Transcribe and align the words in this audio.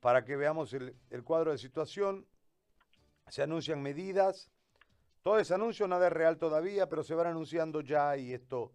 para 0.00 0.24
que 0.24 0.36
veamos 0.36 0.72
el, 0.72 0.94
cuadro 1.24 1.52
de 1.52 1.58
situación. 1.58 2.26
Se 3.28 3.42
anuncian 3.42 3.82
medidas. 3.82 4.50
Todo 5.22 5.38
ese 5.38 5.54
anuncio 5.54 5.88
nada 5.88 6.06
es 6.06 6.12
real 6.12 6.38
todavía, 6.38 6.88
pero 6.88 7.02
se 7.02 7.14
van 7.14 7.26
anunciando 7.26 7.80
ya 7.80 8.16
y 8.16 8.32
esto 8.32 8.72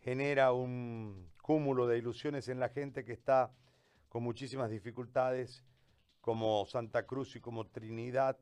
genera 0.00 0.52
un 0.52 1.30
cúmulo 1.40 1.86
de 1.86 1.98
ilusiones 1.98 2.48
en 2.48 2.60
la 2.60 2.68
gente 2.68 3.04
que 3.04 3.12
está 3.12 3.50
con 4.08 4.22
muchísimas 4.22 4.70
dificultades, 4.70 5.64
como 6.20 6.66
Santa 6.66 7.06
Cruz 7.06 7.36
y 7.36 7.40
como 7.40 7.66
Trinidad, 7.68 8.36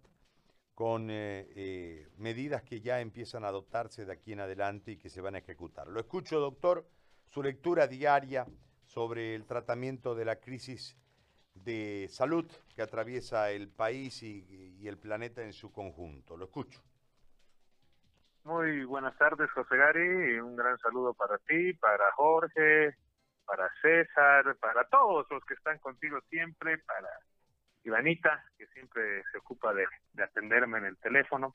con 0.75 1.11
eh, 1.11 1.46
eh, 1.54 2.09
medidas 2.16 2.62
que 2.62 2.80
ya 2.80 3.00
empiezan 3.00 3.45
a 3.45 3.48
adoptarse 3.48 4.04
de 4.04 4.12
aquí 4.12 4.32
en 4.32 4.41
adelante 4.41 4.93
y 4.93 4.96
que 4.96 5.09
se 5.09 5.20
van 5.20 5.36
a 5.36 5.38
ejecutar. 5.38 5.86
Lo 5.86 6.00
escucho, 6.00 6.41
doctor, 6.41 6.88
su 7.29 7.43
lectura 7.43 7.86
diaria 7.86 8.46
sobre 8.84 9.34
el 9.34 9.45
tratamiento 9.46 10.14
de 10.14 10.25
la 10.25 10.41
crisis 10.41 10.96
de 11.55 12.09
salud 12.11 12.50
que 12.75 12.82
atraviesa 12.82 13.50
el 13.50 13.68
país 13.68 14.22
y, 14.22 14.86
el 14.86 14.99
planeta 14.99 15.43
en 15.43 15.54
su 15.54 15.72
conjunto. 15.72 16.36
Lo 16.36 16.45
escucho. 16.45 16.82
Muy 18.45 18.85
buenas 18.85 19.17
tardes, 19.17 19.50
José 19.53 19.76
Gary. 19.76 20.39
Un 20.40 20.57
gran 20.57 20.76
saludo 20.79 21.14
para 21.14 21.39
ti, 21.39 21.72
para 21.72 22.12
Jorge, 22.12 22.95
para 23.46 23.71
César, 23.81 24.57
para 24.61 24.85
todos 24.89 25.26
los 25.31 25.43
que 25.46 25.54
están 25.54 25.79
contigo 25.79 26.21
siempre, 26.29 26.76
para 26.79 27.09
Ivanita, 27.84 28.45
que 28.59 28.67
siempre 28.68 29.23
se 29.32 29.39
ocupa 29.39 29.73
de, 29.73 29.86
atenderme 30.23 30.79
en 30.79 30.84
el 30.86 30.96
teléfono. 30.98 31.54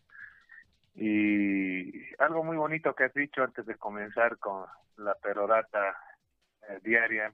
Y 0.95 2.15
algo 2.17 2.43
muy 2.43 2.57
bonito 2.57 2.95
que 2.95 3.05
has 3.05 3.13
dicho 3.13 3.43
antes 3.43 3.65
de 3.67 3.75
comenzar 3.75 4.37
con 4.39 4.65
la 4.97 5.13
perorata 5.15 5.95
eh, 6.67 6.79
diaria, 6.83 7.31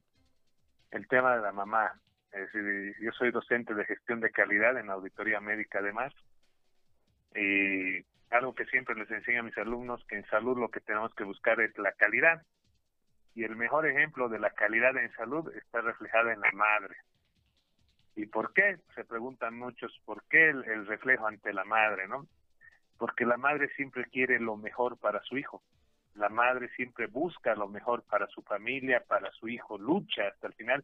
el 0.91 1.07
tema 1.07 1.35
de 1.35 1.41
la 1.41 1.51
mamá. 1.51 1.99
Es 2.35 2.51
decir, 2.51 2.95
yo 2.99 3.11
soy 3.13 3.31
docente 3.31 3.73
de 3.73 3.85
gestión 3.85 4.19
de 4.19 4.29
calidad 4.29 4.77
en 4.77 4.89
auditoría 4.89 5.39
médica 5.39 5.79
además. 5.79 6.13
Y 7.33 8.05
algo 8.29 8.53
que 8.53 8.65
siempre 8.65 8.95
les 8.95 9.09
enseño 9.09 9.39
a 9.39 9.43
mis 9.43 9.57
alumnos, 9.57 10.05
que 10.07 10.17
en 10.17 10.25
salud 10.25 10.57
lo 10.57 10.69
que 10.69 10.81
tenemos 10.81 11.13
que 11.15 11.23
buscar 11.23 11.61
es 11.61 11.77
la 11.77 11.93
calidad. 11.93 12.43
Y 13.35 13.43
el 13.45 13.55
mejor 13.55 13.87
ejemplo 13.87 14.27
de 14.27 14.39
la 14.39 14.49
calidad 14.49 14.97
en 14.97 15.11
salud 15.13 15.49
está 15.55 15.79
reflejada 15.79 16.33
en 16.33 16.41
la 16.41 16.51
madre. 16.51 16.95
¿Y 18.17 18.25
por 18.25 18.53
qué? 18.53 18.79
Se 18.95 19.05
preguntan 19.05 19.57
muchos, 19.57 19.97
¿por 20.05 20.23
qué 20.25 20.49
el, 20.49 20.85
reflejo 20.87 21.27
ante 21.27 21.53
la 21.53 21.63
madre, 21.63 22.07
no? 22.07 22.27
Porque 22.97 23.25
la 23.25 23.37
madre 23.37 23.69
siempre 23.75 24.05
quiere 24.05 24.39
lo 24.39 24.57
mejor 24.57 24.97
para 24.97 25.21
su 25.23 25.37
hijo. 25.37 25.61
La 26.15 26.29
madre 26.29 26.69
siempre 26.75 27.07
busca 27.07 27.55
lo 27.55 27.67
mejor 27.67 28.03
para 28.03 28.27
su 28.27 28.41
familia, 28.41 29.03
para 29.05 29.31
su 29.31 29.47
hijo, 29.47 29.77
lucha 29.77 30.27
hasta 30.27 30.47
el 30.47 30.53
final. 30.53 30.83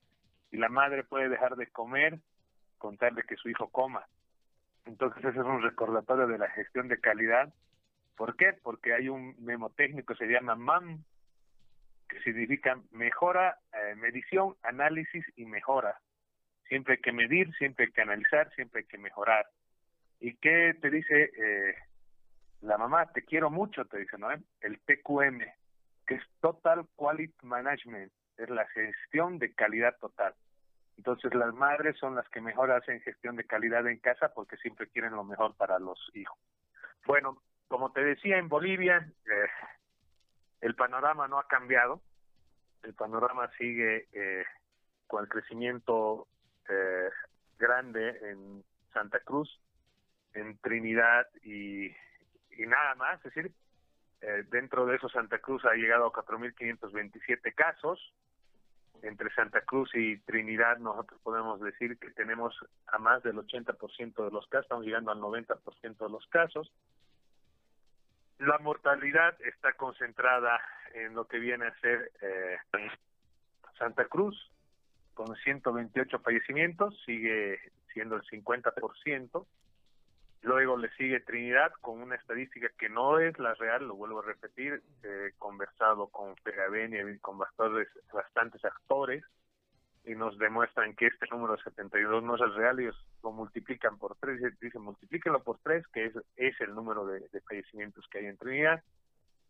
Y 0.51 0.57
la 0.57 0.69
madre 0.69 1.03
puede 1.03 1.29
dejar 1.29 1.55
de 1.55 1.67
comer 1.67 2.19
con 2.77 2.97
tal 2.97 3.15
de 3.15 3.23
que 3.23 3.35
su 3.35 3.49
hijo 3.49 3.69
coma. 3.69 4.05
Entonces 4.85 5.23
ese 5.23 5.39
es 5.39 5.45
un 5.45 5.61
recordatorio 5.61 6.27
de 6.27 6.37
la 6.37 6.49
gestión 6.49 6.87
de 6.87 6.99
calidad. 6.99 7.53
¿Por 8.17 8.35
qué? 8.35 8.53
Porque 8.53 8.93
hay 8.93 9.09
un 9.09 9.35
memotécnico 9.39 10.13
que 10.13 10.25
se 10.25 10.31
llama 10.31 10.55
MAM, 10.55 11.03
que 12.09 12.19
significa 12.21 12.77
mejora, 12.91 13.59
eh, 13.73 13.95
medición, 13.95 14.55
análisis 14.63 15.23
y 15.35 15.45
mejora. 15.45 15.99
Siempre 16.67 16.95
hay 16.95 17.01
que 17.01 17.11
medir, 17.11 17.53
siempre 17.57 17.85
hay 17.85 17.91
que 17.91 18.01
analizar, 18.01 18.53
siempre 18.55 18.81
hay 18.81 18.87
que 18.87 18.97
mejorar. 18.97 19.45
¿Y 20.19 20.35
qué 20.35 20.75
te 20.81 20.89
dice 20.89 21.31
eh, 21.37 21.75
la 22.61 22.77
mamá? 22.77 23.11
Te 23.11 23.23
quiero 23.23 23.49
mucho, 23.49 23.85
te 23.85 23.99
dice, 23.99 24.17
¿no? 24.17 24.29
El 24.31 24.79
TQM, 24.79 25.39
que 26.05 26.15
es 26.15 26.23
Total 26.41 26.85
Quality 26.95 27.45
Management, 27.45 28.11
es 28.41 28.49
la 28.49 28.67
gestión 28.67 29.39
de 29.39 29.53
calidad 29.53 29.97
total. 29.99 30.33
Entonces 30.97 31.33
las 31.33 31.53
madres 31.53 31.97
son 31.97 32.15
las 32.15 32.27
que 32.29 32.41
mejor 32.41 32.71
hacen 32.71 33.01
gestión 33.01 33.35
de 33.35 33.45
calidad 33.45 33.87
en 33.87 33.97
casa 33.97 34.33
porque 34.33 34.57
siempre 34.57 34.87
quieren 34.87 35.13
lo 35.15 35.23
mejor 35.23 35.55
para 35.55 35.79
los 35.79 35.99
hijos. 36.13 36.37
Bueno, 37.05 37.41
como 37.67 37.91
te 37.91 38.03
decía, 38.03 38.37
en 38.37 38.49
Bolivia 38.49 39.07
eh, 39.25 39.49
el 40.61 40.75
panorama 40.75 41.27
no 41.27 41.39
ha 41.39 41.47
cambiado, 41.47 42.01
el 42.83 42.93
panorama 42.93 43.49
sigue 43.57 44.07
eh, 44.13 44.43
con 45.07 45.23
el 45.23 45.29
crecimiento 45.29 46.27
eh, 46.69 47.09
grande 47.57 48.17
en 48.29 48.63
Santa 48.93 49.19
Cruz, 49.19 49.59
en 50.33 50.57
Trinidad 50.59 51.27
y, 51.43 51.91
nada 52.59 52.95
más, 52.95 53.17
es 53.25 53.33
decir, 53.33 53.51
eh, 54.21 54.43
dentro 54.49 54.85
de 54.85 54.95
eso 54.95 55.09
Santa 55.09 55.39
Cruz 55.39 55.65
ha 55.65 55.73
llegado 55.73 56.05
a 56.05 56.13
4.527 56.13 57.53
casos, 57.55 58.13
entre 59.03 59.33
Santa 59.33 59.61
Cruz 59.61 59.89
y 59.93 60.17
Trinidad 60.19 60.77
nosotros 60.77 61.19
podemos 61.21 61.59
decir 61.59 61.97
que 61.97 62.11
tenemos 62.11 62.55
a 62.87 62.97
más 62.97 63.23
del 63.23 63.37
80% 63.37 64.25
de 64.25 64.31
los 64.31 64.47
casos, 64.47 64.65
estamos 64.65 64.85
llegando 64.85 65.11
al 65.11 65.19
90% 65.19 65.97
de 65.97 66.09
los 66.09 66.25
casos. 66.27 66.71
La 68.39 68.57
mortalidad 68.59 69.35
está 69.41 69.73
concentrada 69.73 70.59
en 70.93 71.13
lo 71.13 71.25
que 71.25 71.39
viene 71.39 71.67
a 71.67 71.79
ser 71.79 72.11
eh, 72.21 72.57
Santa 73.77 74.05
Cruz, 74.05 74.51
con 75.13 75.35
128 75.35 76.19
fallecimientos, 76.19 76.99
sigue 77.05 77.59
siendo 77.93 78.15
el 78.15 78.23
50%. 78.23 79.45
Luego 80.43 80.75
le 80.75 80.89
sigue 80.95 81.19
Trinidad 81.19 81.71
con 81.81 82.01
una 82.01 82.15
estadística 82.15 82.67
que 82.77 82.89
no 82.89 83.19
es 83.19 83.37
la 83.37 83.53
real, 83.53 83.87
lo 83.87 83.95
vuelvo 83.95 84.19
a 84.19 84.25
repetir, 84.25 84.81
he 85.03 85.33
conversado 85.37 86.07
con 86.07 86.33
Pegavenia 86.43 87.07
y 87.09 87.19
con 87.19 87.37
bastantes, 87.37 87.87
bastantes 88.11 88.65
actores 88.65 89.23
y 90.03 90.15
nos 90.15 90.35
demuestran 90.39 90.95
que 90.95 91.07
este 91.07 91.27
número 91.29 91.55
de 91.55 91.63
72 91.63 92.23
no 92.23 92.35
es 92.35 92.41
el 92.41 92.55
real, 92.55 92.79
ellos 92.79 93.05
lo 93.21 93.31
multiplican 93.31 93.99
por 93.99 94.15
tres, 94.15 94.41
dicen 94.59 94.81
multiplíquenlo 94.81 95.43
por 95.43 95.59
tres, 95.59 95.85
que 95.89 96.05
es, 96.05 96.13
es 96.37 96.59
el 96.59 96.73
número 96.73 97.05
de, 97.05 97.19
de 97.31 97.41
fallecimientos 97.41 98.07
que 98.07 98.17
hay 98.17 98.25
en 98.25 98.37
Trinidad, 98.37 98.83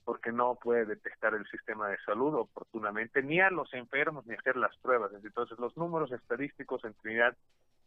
porque 0.03 0.34
no 0.34 0.56
puede 0.56 0.85
detectar 0.85 1.34
el 1.35 1.47
sistema 1.47 1.88
de 1.88 1.97
salud 2.00 2.34
oportunamente 2.35 3.23
ni 3.23 3.40
a 3.40 3.50
los 3.50 3.73
enfermos 3.73 4.25
ni 4.25 4.34
hacer 4.34 4.58
las 4.58 4.75
pruebas. 4.78 5.12
Entonces 5.13 5.58
los 5.58 5.78
números 5.78 6.12
estadísticos 6.12 6.84
en 6.84 6.94
Trinidad 6.96 7.38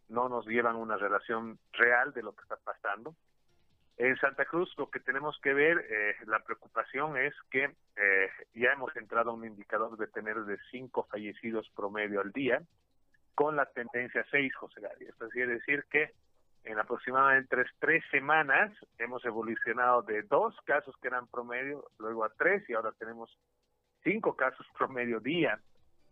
no 0.09 0.28
nos 0.28 0.47
llevan 0.47 0.76
una 0.76 0.97
relación 0.97 1.59
real 1.72 2.12
de 2.12 2.22
lo 2.22 2.34
que 2.34 2.42
está 2.42 2.56
pasando. 2.56 3.15
En 3.97 4.16
Santa 4.16 4.44
Cruz 4.44 4.72
lo 4.76 4.91
que 4.91 5.00
tenemos 5.00 5.38
que 5.41 5.54
ver, 5.54 5.87
eh, 5.88 6.16
la 6.26 6.41
preocupación 6.41 7.16
es 7.16 7.32
que 7.50 7.65
eh, 7.97 8.31
ya 8.54 8.72
hemos 8.72 8.94
entrado 8.97 9.31
a 9.31 9.34
un 9.34 9.44
indicador 9.44 9.97
de 9.97 10.09
tener 10.09 10.37
de 10.44 10.59
cinco 10.70 11.06
fallecidos 11.10 11.70
promedio 11.76 12.20
al 12.20 12.32
día, 12.32 12.62
con 13.34 13.56
la 13.56 13.66
tendencia 13.66 14.25
seis, 14.31 14.54
José 14.56 14.81
Gary. 14.81 15.06
Esto 15.06 15.28
quiere 15.28 15.54
decir 15.54 15.84
que 15.91 16.12
en 16.65 16.78
aproximadamente 16.78 17.56
tres, 17.56 17.71
tres 17.78 18.04
semanas 18.10 18.72
hemos 18.98 19.25
evolucionado 19.25 20.03
de 20.03 20.22
dos 20.22 20.56
casos 20.65 20.97
que 21.00 21.09
eran 21.09 21.28
promedio, 21.28 21.84
luego 21.98 22.25
a 22.25 22.31
tres 22.31 22.69
y 22.69 22.75
ahora 22.75 22.92
tenemos 22.98 23.31
cinco 24.03 24.34
casos 24.34 24.66
promedio 24.76 25.21
día. 25.21 25.60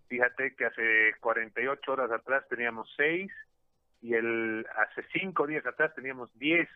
Fíjate 0.09 0.54
que 0.54 0.66
hace 0.66 1.14
48 1.20 1.92
horas 1.92 2.12
atrás 2.12 2.47
teníamos 2.48 2.92
seis 2.97 3.32
y 4.03 4.15
el 4.15 4.67
hace 4.77 5.05
cinco 5.13 5.47
días 5.47 5.65
atrás 5.65 5.95
teníamos 5.95 6.37
10. 6.39 6.69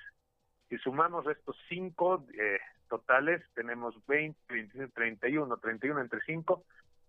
Si 0.69 0.79
sumamos 0.79 1.27
estos 1.27 1.57
cinco 1.69 2.25
eh, 2.39 2.59
totales, 2.89 3.43
tenemos 3.55 3.95
20, 4.07 4.39
21, 4.49 4.91
31, 4.95 5.57
31 5.59 6.01
entre 6.01 6.21
5, 6.21 6.65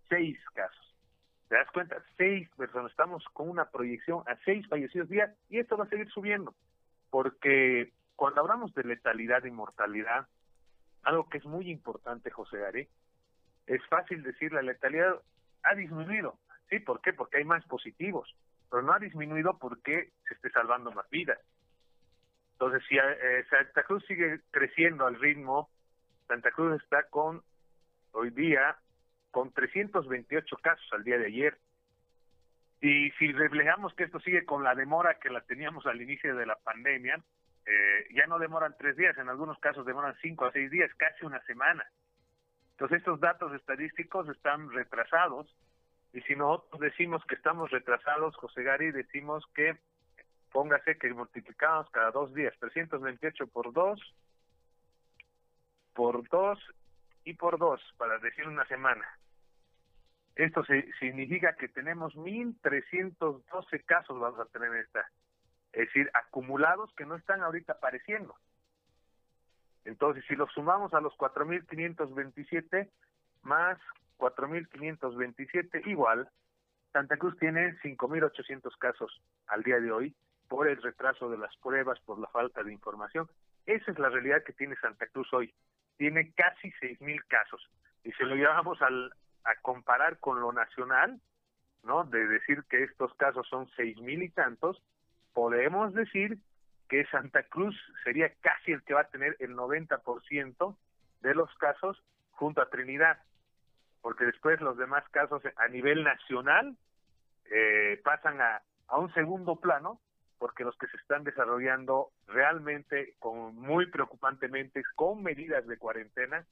6 0.10 0.40
casos. 0.54 0.96
¿Te 1.48 1.56
das 1.56 1.72
cuenta? 1.72 2.04
Seis 2.18 2.50
personas. 2.58 2.92
Estamos 2.92 3.24
con 3.32 3.48
una 3.50 3.70
proyección 3.70 4.22
a 4.28 4.36
seis 4.44 4.68
fallecidos 4.68 5.08
día 5.08 5.34
y 5.50 5.60
esto 5.60 5.78
va 5.78 5.86
a 5.86 5.90
seguir 5.90 6.10
subiendo. 6.10 6.54
Porque 7.10 7.94
cuando 8.18 8.42
hablamos 8.42 8.74
de 8.74 8.84
letalidad 8.84 9.46
y 9.46 9.52
mortalidad, 9.52 10.28
algo 11.04 11.30
que 11.30 11.38
es 11.38 11.46
muy 11.46 11.72
importante, 11.72 12.32
José 12.32 12.58
Gary, 12.58 12.90
es 13.66 13.82
fácil 13.88 14.24
decir 14.24 14.52
la 14.52 14.62
letalidad 14.62 15.22
ha 15.64 15.76
disminuido. 15.76 16.38
¿Sí? 16.70 16.80
¿Por 16.80 17.00
qué? 17.00 17.14
Porque 17.14 17.38
hay 17.38 17.46
más 17.46 17.66
positivos 17.66 18.36
pero 18.70 18.82
no 18.82 18.94
ha 18.94 19.00
disminuido 19.00 19.58
porque 19.58 20.12
se 20.28 20.34
esté 20.34 20.50
salvando 20.50 20.92
más 20.92 21.10
vidas. 21.10 21.40
Entonces, 22.54 22.84
si 22.88 22.98
eh, 22.98 23.46
Santa 23.50 23.84
Cruz 23.84 24.04
sigue 24.08 24.42
creciendo 24.52 25.06
al 25.06 25.20
ritmo, 25.20 25.70
Santa 26.28 26.52
Cruz 26.52 26.82
está 26.82 27.04
con, 27.04 27.44
hoy 28.12 28.32
día, 28.32 28.78
con 29.32 29.52
328 29.54 30.58
casos 30.58 30.88
al 30.92 31.04
día 31.04 31.18
de 31.18 31.28
ayer. 31.28 31.58
Y 32.82 33.12
si 33.12 33.32
reflejamos 33.32 33.94
que 33.94 34.04
esto 34.04 34.20
sigue 34.20 34.46
con 34.46 34.64
la 34.64 34.76
demora 34.76 35.20
que 35.20 35.30
la 35.30 35.42
teníamos 35.42 35.86
al 35.86 36.02
inicio 36.02 36.36
de 36.36 36.46
la 36.46 36.56
pandemia, 36.56 37.20
eh, 37.66 38.08
ya 38.14 38.28
no 38.28 38.40
demoran 38.40 38.76
tres 38.78 38.96
días, 38.96 39.18
en 39.18 39.30
algunos 39.30 39.60
casos 39.60 39.86
demoran 39.86 40.16
cinco 40.22 40.46
a 40.46 40.52
seis 40.52 40.72
días, 40.72 40.92
casi 40.96 41.26
una 41.26 41.42
semana. 41.44 41.86
Entonces 42.72 43.00
estos 43.00 43.20
datos 43.20 43.54
estadísticos 43.54 44.30
están 44.30 44.72
retrasados 44.72 45.48
y 46.14 46.22
si 46.22 46.36
nosotros 46.36 46.82
decimos 46.82 47.24
que 47.26 47.36
estamos 47.36 47.70
retrasados, 47.72 48.36
José 48.38 48.64
Gary, 48.64 48.92
decimos 48.92 49.46
que 49.54 49.78
póngase 50.52 50.98
que 50.98 51.14
multiplicamos 51.14 51.90
cada 51.92 52.12
dos 52.12 52.34
días, 52.34 52.54
328 52.60 53.48
por 53.48 53.74
dos, 53.74 54.02
por 55.94 56.28
dos 56.30 56.60
y 57.24 57.34
por 57.34 57.58
dos, 57.60 57.82
para 57.98 58.18
decir 58.20 58.48
una 58.48 58.66
semana. 58.66 59.06
Esto 60.36 60.64
significa 61.00 61.56
que 61.56 61.68
tenemos 61.68 62.16
1.312 62.16 63.86
casos, 63.86 64.20
vamos 64.20 64.40
a 64.40 64.46
tener 64.46 64.74
esta, 64.76 65.10
es 65.74 65.88
decir, 65.88 66.10
acumulados 66.14 66.94
que 66.94 67.06
no 67.06 67.16
están 67.16 67.42
ahorita 67.42 67.74
apareciendo. 67.74 68.36
Entonces, 69.84 70.24
si 70.28 70.36
los 70.36 70.52
sumamos 70.52 70.94
a 70.94 71.02
los 71.02 71.14
4.527 71.18 72.90
más 73.44 73.80
4.527 74.18 75.86
igual, 75.88 76.30
Santa 76.94 77.18
Cruz 77.18 77.38
tiene 77.40 77.76
5.800 77.80 78.78
casos 78.78 79.22
al 79.48 79.64
día 79.64 79.80
de 79.80 79.92
hoy 79.92 80.16
por 80.48 80.68
el 80.68 80.82
retraso 80.82 81.30
de 81.30 81.38
las 81.38 81.56
pruebas, 81.58 82.00
por 82.02 82.20
la 82.20 82.28
falta 82.28 82.64
de 82.64 82.74
información. 82.74 83.30
Esa 83.66 83.92
es 83.92 84.00
la 84.00 84.10
realidad 84.10 84.44
que 84.44 84.54
tiene 84.54 84.76
Santa 84.78 85.08
Cruz 85.08 85.32
hoy. 85.34 85.54
Tiene 85.98 86.32
casi 86.34 86.72
6.000 86.82 87.24
casos. 87.28 87.70
Y 88.04 88.12
si 88.14 88.24
lo 88.24 88.36
llevamos 88.36 88.80
a 88.82 89.56
comparar 89.62 90.20
con 90.20 90.40
lo 90.40 90.52
nacional, 90.54 91.20
¿no? 91.88 92.04
De 92.04 92.28
decir 92.28 92.64
que 92.70 92.84
estos 92.84 93.14
casos 93.16 93.48
son 93.48 93.68
seis 93.76 94.00
mil 94.00 94.22
y 94.22 94.30
tantos, 94.30 94.82
podemos 95.34 95.94
decir 95.94 96.38
que 96.90 97.06
Santa 97.08 97.44
Cruz 97.44 97.76
sería 98.04 98.32
casi 98.42 98.72
el 98.74 98.84
que 98.84 98.94
va 98.94 99.02
a 99.02 99.10
tener 99.10 99.36
el 99.40 99.56
90% 99.56 100.78
de 101.22 101.36
los 101.36 101.54
casos 101.56 102.02
junto 102.32 102.62
a 102.62 102.70
Trinidad, 102.70 103.20
porque 104.08 104.24
después 104.24 104.62
los 104.62 104.78
demás 104.78 105.04
casos 105.10 105.44
a 105.58 105.68
nivel 105.68 106.02
nacional 106.02 106.78
eh, 107.52 108.00
pasan 108.06 108.40
a, 108.40 108.62
a 108.88 108.98
un 109.00 109.14
segundo 109.14 109.58
plano, 109.58 110.00
porque 110.40 110.64
los 110.64 110.78
que 110.78 110.88
se 110.88 110.96
están 110.96 111.26
desarrollando 111.26 112.12
realmente 112.26 113.16
con 113.20 113.54
muy 113.56 113.88
preocupantemente 113.88 114.82
con 114.96 115.24
medidas 115.24 115.68
de 115.68 115.78
cuarentena 115.78 116.46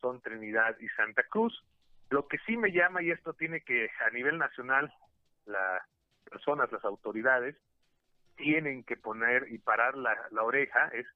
son 0.00 0.22
Trinidad 0.22 0.78
y 0.80 0.88
Santa 0.96 1.24
Cruz. 1.24 1.62
Lo 2.08 2.26
que 2.26 2.38
sí 2.46 2.56
me 2.56 2.72
llama, 2.72 3.02
y 3.02 3.10
esto 3.10 3.34
tiene 3.34 3.60
que 3.60 3.90
a 4.06 4.08
nivel 4.08 4.38
nacional, 4.38 4.90
las 5.44 5.82
personas, 6.24 6.72
las 6.72 6.86
autoridades, 6.86 7.54
tienen 8.36 8.82
que 8.82 8.96
poner 8.96 9.52
y 9.52 9.58
parar 9.58 9.94
la, 9.98 10.16
oreja, 10.42 10.88
es, 10.94 11.06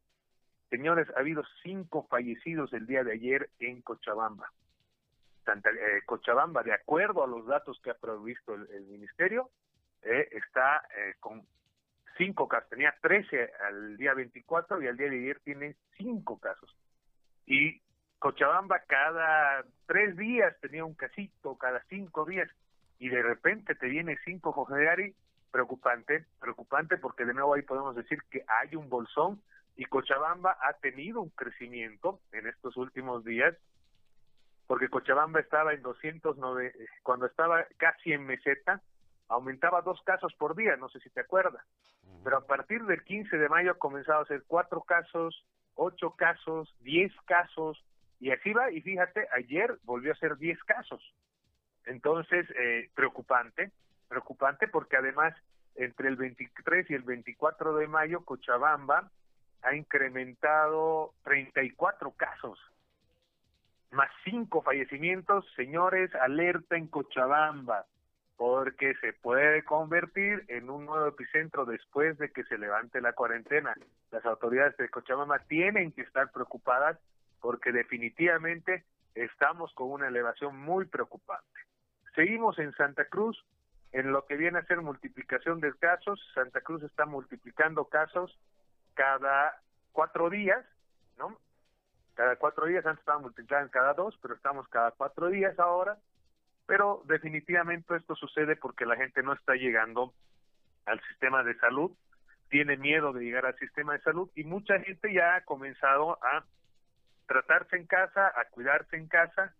señores, 0.68 1.08
ha 1.16 1.20
habido 1.20 1.44
cinco 1.62 2.06
fallecidos 2.10 2.74
el 2.74 2.86
día 2.86 3.04
de 3.04 3.12
ayer 3.12 3.48
en 3.58 3.80
Cochabamba. 3.80 4.52
Santa, 5.48 5.70
eh, 5.70 6.02
Cochabamba, 6.04 6.62
de 6.62 6.74
acuerdo 6.74 7.24
a 7.24 7.26
los 7.26 7.46
datos 7.46 7.80
que 7.82 7.90
ha 7.90 7.94
provisto 7.94 8.54
el, 8.54 8.84
ministerio, 8.84 9.48
eh, 10.02 10.28
está 10.32 10.82
eh, 10.94 11.14
con 11.20 11.42
cinco 12.18 12.46
casos. 12.46 12.68
Tenía 12.68 12.94
13 13.00 13.50
al 13.66 13.96
día 13.96 14.12
24 14.12 14.82
y 14.82 14.88
al 14.88 14.96
día 14.98 15.08
de 15.08 15.16
ayer 15.16 15.40
tiene 15.40 15.76
cinco 15.96 16.38
casos. 16.38 16.76
Y 17.46 17.80
Cochabamba 18.18 18.80
cada 18.80 19.64
tres 19.86 20.18
días 20.18 20.54
tenía 20.60 20.84
un 20.84 20.94
casito, 20.94 21.56
cada 21.56 21.82
cinco 21.88 22.26
días, 22.26 22.50
y 22.98 23.08
de 23.08 23.22
repente 23.22 23.74
te 23.74 23.86
viene 23.86 24.18
cinco 24.26 24.52
José 24.52 24.84
Gary, 24.84 25.14
preocupante, 25.50 26.26
preocupante 26.40 26.98
porque 26.98 27.24
de 27.24 27.32
nuevo 27.32 27.54
ahí 27.54 27.62
podemos 27.62 27.96
decir 27.96 28.18
que 28.30 28.44
hay 28.48 28.76
un 28.76 28.90
bolsón 28.90 29.40
y 29.76 29.86
Cochabamba 29.86 30.58
ha 30.60 30.74
tenido 30.74 31.22
un 31.22 31.30
crecimiento 31.30 32.20
en 32.32 32.48
estos 32.48 32.76
últimos 32.76 33.24
días, 33.24 33.56
porque 34.68 34.88
Cochabamba 34.88 35.40
estaba 35.40 35.72
en 35.72 35.82
209, 35.82 36.72
cuando 37.02 37.26
estaba 37.26 37.66
casi 37.78 38.12
en 38.12 38.26
meseta, 38.26 38.80
aumentaba 39.28 39.82
dos 39.82 40.00
casos 40.02 40.32
por 40.34 40.54
día, 40.54 40.76
no 40.76 40.88
sé 40.90 41.00
si 41.00 41.10
te 41.10 41.22
acuerdas, 41.22 41.64
pero 42.22 42.36
a 42.36 42.46
partir 42.46 42.84
del 42.84 43.02
15 43.02 43.36
de 43.36 43.48
mayo 43.48 43.72
ha 43.72 43.78
comenzado 43.78 44.22
a 44.22 44.26
ser 44.26 44.44
cuatro 44.46 44.82
casos, 44.82 45.44
ocho 45.74 46.10
casos, 46.10 46.72
diez 46.80 47.12
casos, 47.24 47.82
y 48.20 48.30
así 48.30 48.52
va, 48.52 48.70
y 48.70 48.80
fíjate, 48.82 49.26
ayer 49.34 49.78
volvió 49.84 50.12
a 50.12 50.16
ser 50.16 50.36
10 50.36 50.62
casos. 50.64 51.00
Entonces, 51.86 52.46
eh, 52.58 52.90
preocupante, 52.94 53.70
preocupante 54.08 54.68
porque 54.68 54.96
además 54.96 55.34
entre 55.76 56.08
el 56.08 56.16
23 56.16 56.90
y 56.90 56.94
el 56.94 57.02
24 57.02 57.76
de 57.76 57.86
mayo 57.86 58.24
Cochabamba 58.24 59.10
ha 59.62 59.74
incrementado 59.74 61.14
34 61.24 62.10
casos, 62.12 62.58
más 63.90 64.10
cinco 64.24 64.62
fallecimientos. 64.62 65.44
Señores, 65.56 66.14
alerta 66.14 66.76
en 66.76 66.88
Cochabamba, 66.88 67.86
porque 68.36 68.94
se 69.00 69.12
puede 69.12 69.64
convertir 69.64 70.44
en 70.48 70.70
un 70.70 70.86
nuevo 70.86 71.06
epicentro 71.06 71.64
después 71.64 72.16
de 72.18 72.30
que 72.30 72.44
se 72.44 72.58
levante 72.58 73.00
la 73.00 73.12
cuarentena. 73.12 73.74
Las 74.10 74.24
autoridades 74.24 74.76
de 74.76 74.88
Cochabamba 74.88 75.40
tienen 75.40 75.92
que 75.92 76.02
estar 76.02 76.30
preocupadas 76.30 76.98
porque 77.40 77.72
definitivamente 77.72 78.84
estamos 79.14 79.72
con 79.74 79.90
una 79.90 80.08
elevación 80.08 80.56
muy 80.56 80.84
preocupante. 80.86 81.60
Seguimos 82.14 82.58
en 82.58 82.72
Santa 82.72 83.06
Cruz, 83.06 83.44
en 83.92 84.12
lo 84.12 84.26
que 84.26 84.36
viene 84.36 84.58
a 84.58 84.66
ser 84.66 84.80
multiplicación 84.82 85.60
de 85.60 85.72
casos, 85.74 86.20
Santa 86.34 86.60
Cruz 86.60 86.82
está 86.82 87.06
multiplicando 87.06 87.86
casos 87.86 88.38
cada 88.94 89.60
cuatro 89.92 90.28
días, 90.30 90.64
¿no? 91.16 91.38
Cada 92.18 92.34
cuatro 92.34 92.66
días, 92.66 92.84
antes 92.84 92.98
estaban 92.98 93.22
multiplicando 93.22 93.70
cada 93.70 93.94
dos, 93.94 94.18
pero 94.20 94.34
estamos 94.34 94.66
cada 94.66 94.90
cuatro 94.90 95.28
días 95.28 95.56
ahora, 95.60 95.98
pero 96.66 97.04
definitivamente 97.04 97.94
esto 97.94 98.16
sucede 98.16 98.56
porque 98.56 98.86
la 98.86 98.96
gente 98.96 99.22
no 99.22 99.34
está 99.34 99.54
llegando 99.54 100.12
al 100.84 101.00
sistema 101.02 101.44
de 101.44 101.56
salud, 101.60 101.92
tiene 102.50 102.76
miedo 102.76 103.12
de 103.12 103.22
llegar 103.22 103.46
al 103.46 103.56
sistema 103.58 103.92
de 103.92 104.00
salud 104.00 104.28
y 104.34 104.42
mucha 104.42 104.80
gente 104.80 105.14
ya 105.14 105.36
ha 105.36 105.44
comenzado 105.44 106.18
a 106.20 106.44
tratarse 107.28 107.76
en 107.76 107.86
casa, 107.86 108.32
a 108.34 108.46
cuidarse 108.50 108.96
en 108.96 109.06
casa, 109.06 109.54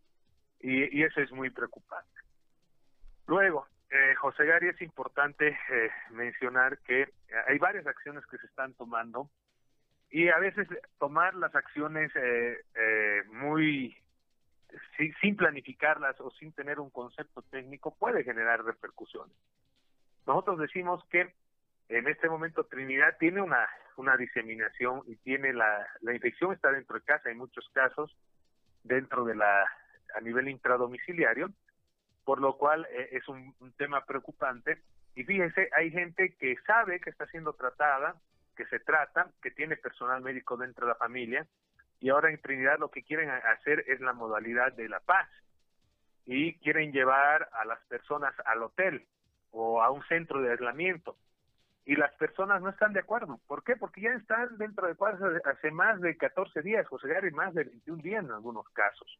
y, 0.58 1.05
eso 1.05 1.20
es 1.20 1.31
muy 1.31 1.50
preocupante. 1.50 2.20
Luego, 3.28 3.69
eh, 3.88 4.16
José 4.16 4.44
Gary, 4.46 4.70
es 4.70 4.82
importante 4.82 5.56
eh, 5.70 5.90
mencionar 6.10 6.78
que 6.78 7.08
hay 7.46 7.58
varias 7.58 7.87
acciones 7.87 8.26
que 8.26 8.38
se 8.38 8.46
están 8.46 8.75
tomando 8.75 9.31
y 10.10 10.28
a 10.28 10.38
veces 10.38 10.69
tomar 10.99 11.34
las 11.34 11.55
acciones 11.55 12.10
eh, 12.16 12.64
eh 12.75 13.22
muy 13.32 13.96
sin 15.20 15.37
planificarlas 15.37 16.20
o 16.20 16.31
sin 16.32 16.52
tener 16.52 16.78
un 16.78 16.90
concepto 16.90 17.43
técnico 17.43 17.94
puede 17.94 18.22
generar 18.22 18.62
repercusiones. 18.64 19.34
Nosotros 20.26 20.58
decimos 20.58 21.02
que 21.10 21.32
en 21.88 22.06
este 22.06 22.28
momento 22.28 22.64
Trinidad 22.64 23.16
tiene 23.19 23.40
una, 23.40 23.66
una 23.96 24.16
diseminación 24.16 25.02
y 25.06 25.16
tiene 25.16 25.55
la, 25.55 25.87
la 26.02 26.14
infección 26.14 26.52
está 26.52 26.70
dentro 26.70 26.99
de 26.99 27.05
casa 27.05 27.31
en 27.31 27.38
muchos 27.38 27.66
casos, 27.72 28.14
dentro 28.84 29.25
de 29.25 29.34
la, 29.34 29.64
a 30.14 30.20
nivel 30.20 30.49
intradomiciliario, 30.49 31.50
por 32.25 32.40
lo 32.40 32.56
cual 32.56 32.87
eh, 32.90 33.08
es 33.12 33.26
un, 33.28 33.55
tema 33.76 34.05
preocupante. 34.05 34.82
Y 35.14 35.25
fíjese, 35.25 35.70
hay 35.76 35.90
gente 35.90 36.34
que 36.38 36.56
sabe 36.66 37.00
que 37.00 37.10
está 37.10 37.26
siendo 37.26 37.55
tratada, 37.55 38.17
que 38.58 38.67
se 38.67 38.81
trata, 38.81 39.31
que 39.41 39.53
tiene 39.53 39.77
personal 39.77 40.20
médico 40.20 40.56
dentro 40.56 40.86
de 40.86 40.93
la 40.93 40.98
familia, 40.98 41.46
y 42.00 42.10
ahora 42.10 42.31
en 42.31 42.41
Trinidad 42.43 42.79
lo 42.79 42.91
que 42.91 43.05
quieren 43.05 43.31
hacer 43.31 43.84
es 43.86 44.00
la 44.00 44.12
modalidad 44.12 44.72
de 44.72 44.88
la 44.88 44.98
paz, 44.98 45.29
y 46.27 46.58
quieren 46.58 46.93
llevar 46.93 47.48
a 47.53 47.65
las 47.65 47.79
personas 47.86 48.34
al 48.44 48.62
hotel 48.65 49.06
o 49.53 49.81
a 49.81 49.91
un 49.91 50.05
centro 50.08 50.43
de 50.43 50.50
aislamiento 50.50 51.17
y 51.88 51.96
las 51.96 52.12
personas 52.17 52.60
no 52.60 52.69
están 52.69 52.93
de 52.93 53.00
acuerdo. 53.00 53.41
¿Por 53.46 53.65
qué? 53.65 53.74
Porque 53.74 54.03
ya 54.03 54.10
están 54.10 54.58
dentro 54.58 54.86
de 54.86 54.94
cuadros 54.94 55.41
hace 55.46 55.70
más 55.70 55.98
de 56.03 56.19
14 56.19 56.60
días, 56.60 56.86
José 56.86 57.08
Gary, 57.08 57.31
más 57.31 57.55
de 57.55 57.65
21 57.65 58.03
días 58.03 58.22
en 58.22 58.31
algunos 58.31 58.69
casos. 58.74 59.19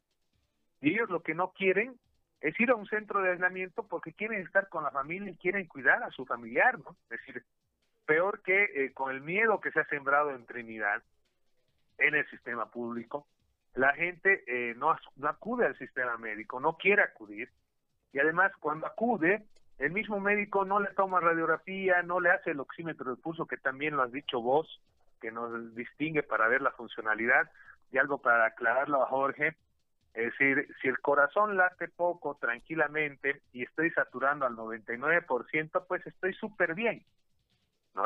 Y 0.83 0.91
ellos 0.91 1.09
lo 1.09 1.23
que 1.23 1.33
no 1.33 1.53
quieren 1.53 1.99
es 2.43 2.61
ir 2.61 2.71
a 2.71 2.75
un 2.75 2.87
centro 2.87 3.23
de 3.23 3.31
aislamiento 3.31 3.89
porque 3.89 4.13
quieren 4.13 4.43
estar 4.43 4.69
con 4.69 4.85
la 4.85 4.91
familia 4.91 5.31
y 5.31 5.39
quieren 5.39 5.67
cuidar 5.67 6.03
a 6.03 6.11
su 6.11 6.27
familiar, 6.27 6.79
¿no? 6.79 6.95
Es 7.09 7.21
decir, 7.21 7.43
peor 8.09 8.41
que 8.41 8.65
eh, 8.75 8.93
con 8.95 9.15
el 9.15 9.21
miedo 9.21 9.61
que 9.61 9.71
se 9.71 9.81
ha 9.81 9.85
sembrado 9.85 10.31
en 10.31 10.47
Trinidad, 10.47 11.03
en 11.99 12.15
el 12.15 12.27
sistema 12.31 12.71
público, 12.71 13.27
la 13.75 13.93
gente 13.93 14.45
eh, 14.47 14.75
no, 14.79 14.97
no 15.17 15.29
acude 15.29 15.67
al 15.67 15.77
sistema 15.77 16.17
médico, 16.17 16.59
no 16.59 16.79
quiere 16.79 17.03
acudir, 17.03 17.51
y 18.15 18.19
además 18.19 18.51
cuando 18.61 18.87
acude, 18.87 19.45
el 19.79 19.93
mismo 19.93 20.21
médico 20.21 20.65
no 20.65 20.81
le 20.81 20.89
toma 20.95 21.21
radiografía, 21.21 22.03
no 22.03 22.19
le 22.19 22.31
hace 22.31 22.53
el 22.53 22.61
oxímetro 22.61 23.15
de 23.15 23.21
pulso, 23.21 23.47
que 23.47 23.59
también 23.59 23.95
lo 23.95 24.03
has 24.03 24.11
dicho 24.11 24.41
vos, 24.41 24.81
que 25.21 25.31
nos 25.31 25.75
distingue 25.75 26.23
para 26.23 26.49
ver 26.49 26.63
la 26.63 26.73
funcionalidad. 26.73 27.51
Y 27.93 27.99
algo 27.99 28.19
para 28.19 28.47
aclararlo 28.47 29.03
a 29.03 29.07
Jorge, 29.07 29.57
es 30.15 30.33
decir, 30.33 30.69
si 30.81 30.89
el 30.89 30.99
corazón 31.01 31.57
late 31.57 31.89
poco, 31.89 32.37
tranquilamente, 32.41 33.43
y 33.53 33.63
estoy 33.63 33.91
saturando 33.91 34.47
al 34.47 34.57
99%, 34.57 35.85
pues 35.87 36.07
estoy 36.07 36.35
súper 36.35 36.75
bien, 36.75 37.05
¿no? 37.99 38.05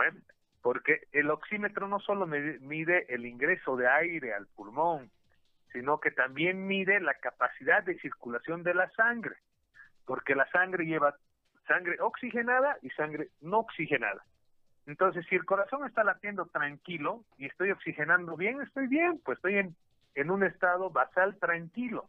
Porque 0.63 1.07
el 1.13 1.31
oxímetro 1.31 1.87
no 1.87 2.01
solo 2.01 2.27
mide 2.27 3.07
el 3.13 3.27
ingreso 3.27 3.77
de 3.77 3.89
aire 3.89 4.33
al 4.33 4.47
pulmón, 4.47 5.11
sino 5.73 6.01
que 6.01 6.11
también 6.11 6.67
mide 6.67 7.01
la 7.01 7.15
capacidad 7.15 7.83
de 7.83 7.99
circulación 7.99 8.63
de 8.63 8.75
la 8.75 8.91
sangre, 8.91 9.37
porque 10.07 10.35
la 10.35 10.49
sangre 10.51 10.87
lleva 10.87 11.17
sangre 11.67 11.97
oxigenada 12.01 12.79
y 12.83 12.91
sangre 12.91 13.29
no 13.41 13.61
oxigenada. 13.61 14.25
Entonces, 14.87 15.25
si 15.29 15.37
el 15.37 15.45
corazón 15.45 15.87
está 15.87 16.03
latiendo 16.05 16.47
tranquilo 16.47 17.25
y 17.39 17.47
estoy 17.47 17.71
oxigenando 17.71 18.37
bien, 18.37 18.61
estoy 18.63 18.89
bien, 18.89 19.21
pues 19.25 19.39
estoy 19.39 19.59
en, 19.59 19.77
en 20.15 20.31
un 20.31 20.43
estado 20.43 20.91
basal 20.91 21.37
tranquilo. 21.39 22.09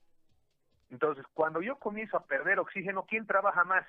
Entonces, 0.90 1.26
cuando 1.34 1.62
yo 1.62 1.78
comienzo 1.78 2.18
a 2.18 2.26
perder 2.26 2.60
oxígeno, 2.60 3.06
¿quién 3.08 3.26
trabaja 3.26 3.64
más? 3.64 3.86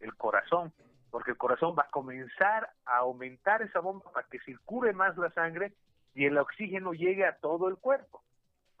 El 0.00 0.14
corazón, 0.16 0.72
porque 1.12 1.32
el 1.32 1.36
corazón 1.36 1.76
va 1.78 1.82
a 1.82 1.90
comenzar 1.90 2.70
a 2.86 2.96
aumentar 2.96 3.60
esa 3.60 3.80
bomba 3.80 4.10
para 4.10 4.26
que 4.28 4.40
circule 4.40 4.94
más 4.94 5.16
la 5.18 5.30
sangre 5.30 5.74
y 6.14 6.24
el 6.24 6.38
oxígeno 6.38 6.94
llegue 6.94 7.26
a 7.26 7.36
todo 7.36 7.68
el 7.68 7.76
cuerpo, 7.76 8.22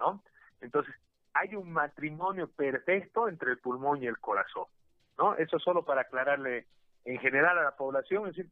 ¿no? 0.00 0.22
Entonces, 0.62 0.94
hay 1.34 1.54
un 1.54 1.70
matrimonio 1.70 2.48
perfecto 2.48 3.28
entre 3.28 3.50
el 3.50 3.58
pulmón 3.58 4.02
y 4.02 4.06
el 4.06 4.18
corazón, 4.18 4.64
¿no? 5.18 5.34
Eso 5.36 5.58
solo 5.58 5.84
para 5.84 6.00
aclararle 6.00 6.66
en 7.04 7.18
general 7.18 7.58
a 7.58 7.64
la 7.64 7.76
población, 7.76 8.26
es 8.26 8.34
decir, 8.34 8.50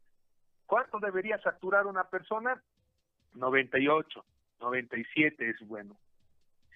¿cuánto 0.67 0.99
debería 0.99 1.39
saturar 1.39 1.87
una 1.87 2.03
persona? 2.03 2.61
98, 3.33 4.23
97 4.59 5.49
es 5.49 5.67
bueno. 5.67 5.97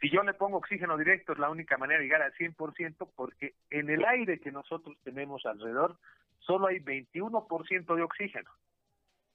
Si 0.02 0.10
yo 0.10 0.24
le 0.24 0.34
pongo 0.34 0.58
oxígeno 0.58 0.98
directo 0.98 1.34
es 1.34 1.40
la 1.40 1.52
única 1.52 1.78
manera 1.78 2.00
de 2.00 2.06
llegar 2.06 2.24
al 2.24 2.34
100% 2.34 3.08
porque 3.16 3.54
en 3.70 3.92
el 3.92 4.04
aire 4.06 4.40
que 4.40 4.52
nosotros 4.52 4.98
tenemos 5.04 5.46
alrededor 5.46 5.98
solo 6.46 6.68
hay 6.68 6.80
21% 6.80 7.96
de 7.96 8.02
oxígeno. 8.02 8.50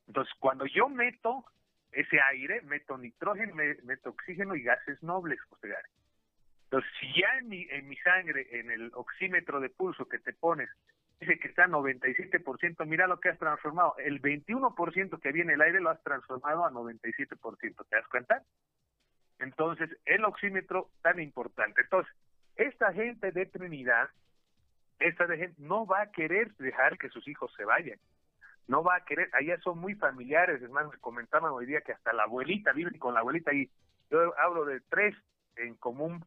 Entonces, 0.06 0.32
cuando 0.38 0.66
yo 0.66 0.88
meto 0.88 1.44
ese 1.92 2.20
aire, 2.20 2.62
meto 2.62 2.96
nitrógeno, 2.96 3.54
meto 3.84 4.10
oxígeno 4.10 4.54
y 4.54 4.62
gases 4.62 5.02
nobles, 5.02 5.40
José 5.42 5.74
Entonces, 6.64 6.90
si 7.00 7.20
ya 7.20 7.38
en 7.38 7.48
mi, 7.48 7.66
en 7.70 7.88
mi 7.88 7.96
sangre, 7.96 8.46
en 8.58 8.70
el 8.70 8.90
oxímetro 8.94 9.60
de 9.60 9.70
pulso 9.70 10.08
que 10.08 10.18
te 10.18 10.32
pones, 10.32 10.68
dice 11.20 11.38
que 11.38 11.48
está 11.48 11.66
97%, 11.66 12.86
mira 12.86 13.06
lo 13.06 13.20
que 13.20 13.28
has 13.28 13.38
transformado. 13.38 13.94
El 13.98 14.22
21% 14.22 15.20
que 15.20 15.32
viene 15.32 15.54
el 15.54 15.60
aire 15.60 15.80
lo 15.80 15.90
has 15.90 16.02
transformado 16.02 16.64
a 16.64 16.70
97%, 16.70 17.38
¿te 17.58 17.96
das 17.96 18.08
cuenta? 18.08 18.42
Entonces, 19.38 19.90
el 20.04 20.24
oxímetro 20.24 20.90
tan 21.02 21.20
importante. 21.20 21.82
Entonces, 21.82 22.12
esta 22.56 22.92
gente 22.92 23.32
de 23.32 23.46
Trinidad, 23.46 24.08
esta 25.00 25.26
gente 25.26 25.54
no 25.58 25.86
va 25.86 26.02
a 26.02 26.10
querer 26.10 26.54
dejar 26.56 26.98
que 26.98 27.08
sus 27.08 27.26
hijos 27.26 27.52
se 27.56 27.64
vayan. 27.64 27.98
No 28.68 28.84
va 28.84 28.96
a 28.96 29.04
querer, 29.04 29.28
allá 29.32 29.58
son 29.60 29.78
muy 29.78 29.94
familiares, 29.96 30.62
es 30.62 30.70
más, 30.70 30.86
me 30.88 30.98
comentaban 30.98 31.52
hoy 31.52 31.66
día 31.66 31.80
que 31.80 31.92
hasta 31.92 32.12
la 32.12 32.24
abuelita 32.24 32.72
vive 32.72 32.96
con 32.98 33.14
la 33.14 33.20
abuelita 33.20 33.52
y 33.52 33.68
yo 34.10 34.38
hablo 34.38 34.64
de 34.64 34.80
tres 34.88 35.16
en 35.56 35.74
común 35.74 36.24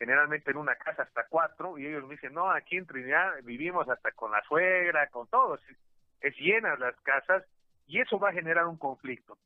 generalmente 0.00 0.50
en 0.50 0.56
una 0.56 0.76
casa 0.76 1.02
hasta 1.02 1.26
cuatro, 1.28 1.76
y 1.76 1.86
ellos 1.86 2.04
me 2.04 2.14
dicen, 2.14 2.32
no, 2.32 2.50
aquí 2.50 2.78
en 2.78 2.86
Trinidad 2.86 3.34
vivimos 3.44 3.86
hasta 3.86 4.10
con 4.12 4.32
la 4.32 4.42
suegra, 4.44 5.08
con 5.08 5.28
todos, 5.28 5.60
es 6.22 6.36
llenas 6.38 6.80
las 6.80 6.98
casas, 7.02 7.44
y 7.86 8.00
eso 8.00 8.18
va 8.18 8.30
a 8.30 8.32
generar 8.32 8.66
un 8.66 8.78
conflicto, 8.78 9.36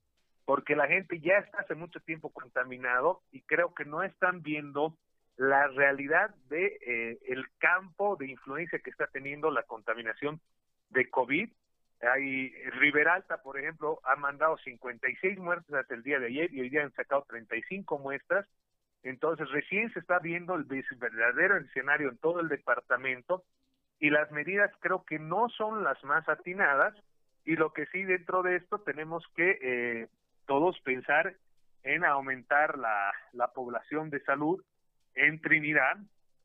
porque 0.44 0.76
la 0.76 0.86
gente 0.86 1.18
ya 1.18 1.38
está 1.38 1.58
hace 1.58 1.74
mucho 1.74 1.98
tiempo 2.00 2.30
contaminado 2.30 3.20
y 3.32 3.40
creo 3.42 3.74
que 3.74 3.84
no 3.84 4.04
están 4.04 4.42
viendo 4.42 4.96
la 5.36 5.66
realidad 5.68 6.34
de 6.48 6.78
eh, 6.86 7.18
el 7.28 7.46
campo 7.58 8.16
de 8.16 8.28
influencia 8.28 8.78
que 8.78 8.90
está 8.90 9.06
teniendo 9.08 9.50
la 9.50 9.64
contaminación 9.64 10.40
de 10.90 11.10
COVID. 11.10 11.50
Hay 12.02 12.50
Riberalta, 12.70 13.42
por 13.42 13.58
ejemplo, 13.58 14.00
ha 14.04 14.16
mandado 14.16 14.58
56 14.58 15.38
muertes 15.38 15.74
hasta 15.74 15.94
el 15.94 16.02
día 16.02 16.18
de 16.18 16.26
ayer 16.26 16.52
y 16.52 16.60
hoy 16.60 16.68
día 16.68 16.82
han 16.82 16.92
sacado 16.92 17.24
35 17.28 17.98
muestras 17.98 18.46
entonces, 19.04 19.50
recién 19.50 19.92
se 19.92 20.00
está 20.00 20.18
viendo 20.18 20.54
el 20.54 20.64
verdadero 20.64 21.58
escenario 21.58 22.08
en 22.08 22.16
todo 22.16 22.40
el 22.40 22.48
departamento 22.48 23.44
y 24.00 24.08
las 24.08 24.30
medidas 24.32 24.72
creo 24.80 25.04
que 25.04 25.18
no 25.18 25.50
son 25.50 25.84
las 25.84 26.02
más 26.04 26.26
atinadas 26.28 26.94
y 27.44 27.56
lo 27.56 27.74
que 27.74 27.84
sí 27.86 28.02
dentro 28.02 28.42
de 28.42 28.56
esto 28.56 28.78
tenemos 28.78 29.22
que 29.36 29.58
eh, 29.62 30.08
todos 30.46 30.80
pensar 30.80 31.34
en 31.82 32.04
aumentar 32.04 32.78
la, 32.78 33.12
la 33.32 33.48
población 33.52 34.08
de 34.08 34.20
salud 34.20 34.64
en 35.14 35.40
Trinidad 35.40 35.96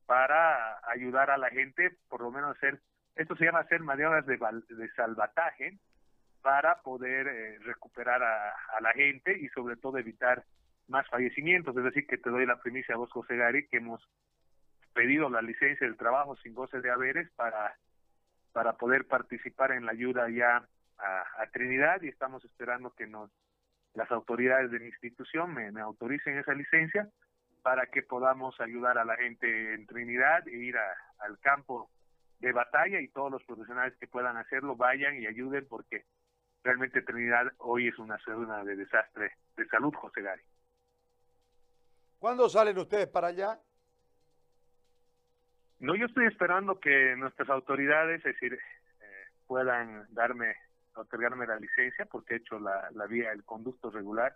para 0.06 0.80
ayudar 0.90 1.30
a 1.30 1.38
la 1.38 1.50
gente, 1.50 1.92
por 2.08 2.22
lo 2.22 2.32
menos 2.32 2.58
hacer, 2.58 2.80
esto 3.16 3.36
se 3.36 3.46
llama 3.46 3.60
hacer 3.60 3.82
maniobras 3.82 4.26
de, 4.26 4.40
salvataje 4.96 5.78
para 6.42 6.82
poder 6.82 7.28
eh, 7.28 7.60
recuperar 7.60 8.24
a, 8.24 8.50
a 8.78 8.82
la 8.82 8.94
gente 8.94 9.38
y 9.38 9.50
sobre 9.50 9.76
todo 9.76 9.98
evitar 9.98 10.44
más 10.88 11.08
fallecimientos, 11.10 11.78
es 11.78 11.84
decir, 11.84 12.08
que 12.08 12.18
te 12.18 12.30
doy 12.30 12.46
la 12.46 12.60
primicia 12.60 12.96
a 12.96 12.98
vos, 12.98 13.12
José 13.12 13.38
Gary, 13.38 13.68
que 13.68 13.78
hemos 13.78 14.02
pedido 14.94 15.30
la 15.30 15.42
licencia 15.42 15.88
del 15.88 15.98
trabajo 15.98 16.36
sin 16.38 16.54
goce 16.54 16.82
de 16.82 16.90
haberes 16.90 17.30
para, 17.36 17.76
para 18.52 18.74
poder 18.74 19.06
participar 19.06 19.72
en 19.72 19.86
la 19.86 19.92
ayuda 19.92 20.30
ya 20.30 20.68
a, 20.98 21.46
Trinidad 21.52 22.02
y 22.02 22.10
estamos 22.10 22.44
esperando 22.46 22.94
que 22.94 23.08
nos 23.08 23.32
las 23.96 24.12
autoridades 24.12 24.70
de 24.70 24.80
la 24.80 24.86
institución 24.86 25.54
me, 25.54 25.72
me, 25.72 25.82
autoricen 25.82 26.38
esa 26.38 26.54
licencia 26.54 27.08
para 27.62 27.88
que 27.88 28.02
podamos 28.04 28.60
ayudar 28.60 28.98
a 28.98 29.06
la 29.06 29.16
gente 29.16 29.74
en 29.74 29.86
Trinidad 29.86 30.48
e 30.48 30.58
ir 30.58 30.76
al 30.78 31.40
campo 31.40 31.90
de 32.40 32.52
batalla 32.52 33.02
y 33.02 33.10
todos 33.10 33.32
los 33.32 33.44
profesionales 33.44 33.96
que 34.00 34.08
puedan 34.08 34.38
hacerlo 34.38 34.76
vayan 34.76 35.22
y 35.22 35.28
ayuden 35.28 35.68
porque 35.68 36.06
realmente 36.64 37.02
Trinidad 37.02 37.52
hoy 37.58 37.88
es 37.88 38.00
una 38.00 38.18
zona 38.20 38.64
de 38.64 38.76
desastre 38.76 39.34
de 39.58 39.68
salud, 39.68 39.94
José 39.94 40.22
Gary. 40.22 40.42
¿Cuándo 42.20 42.50
salen 42.50 42.78
ustedes 42.78 43.08
para 43.08 43.28
allá? 43.28 43.60
No, 45.80 45.96
yo 45.96 46.06
estoy 46.06 46.26
esperando 46.26 46.80
que 46.80 47.16
nuestras 47.16 47.50
autoridades, 47.50 48.18
es 48.26 48.34
decir, 48.34 48.54
eh, 48.54 49.26
puedan 49.48 50.06
darme, 50.14 50.56
otorgarme 50.96 51.48
la 51.48 51.58
licencia, 51.58 52.06
porque 52.06 52.34
he 52.34 52.38
hecho 52.38 52.60
la, 52.60 52.90
la 52.92 53.08
vía, 53.08 53.32
el 53.32 53.46
conducto 53.46 53.90
regular. 53.90 54.36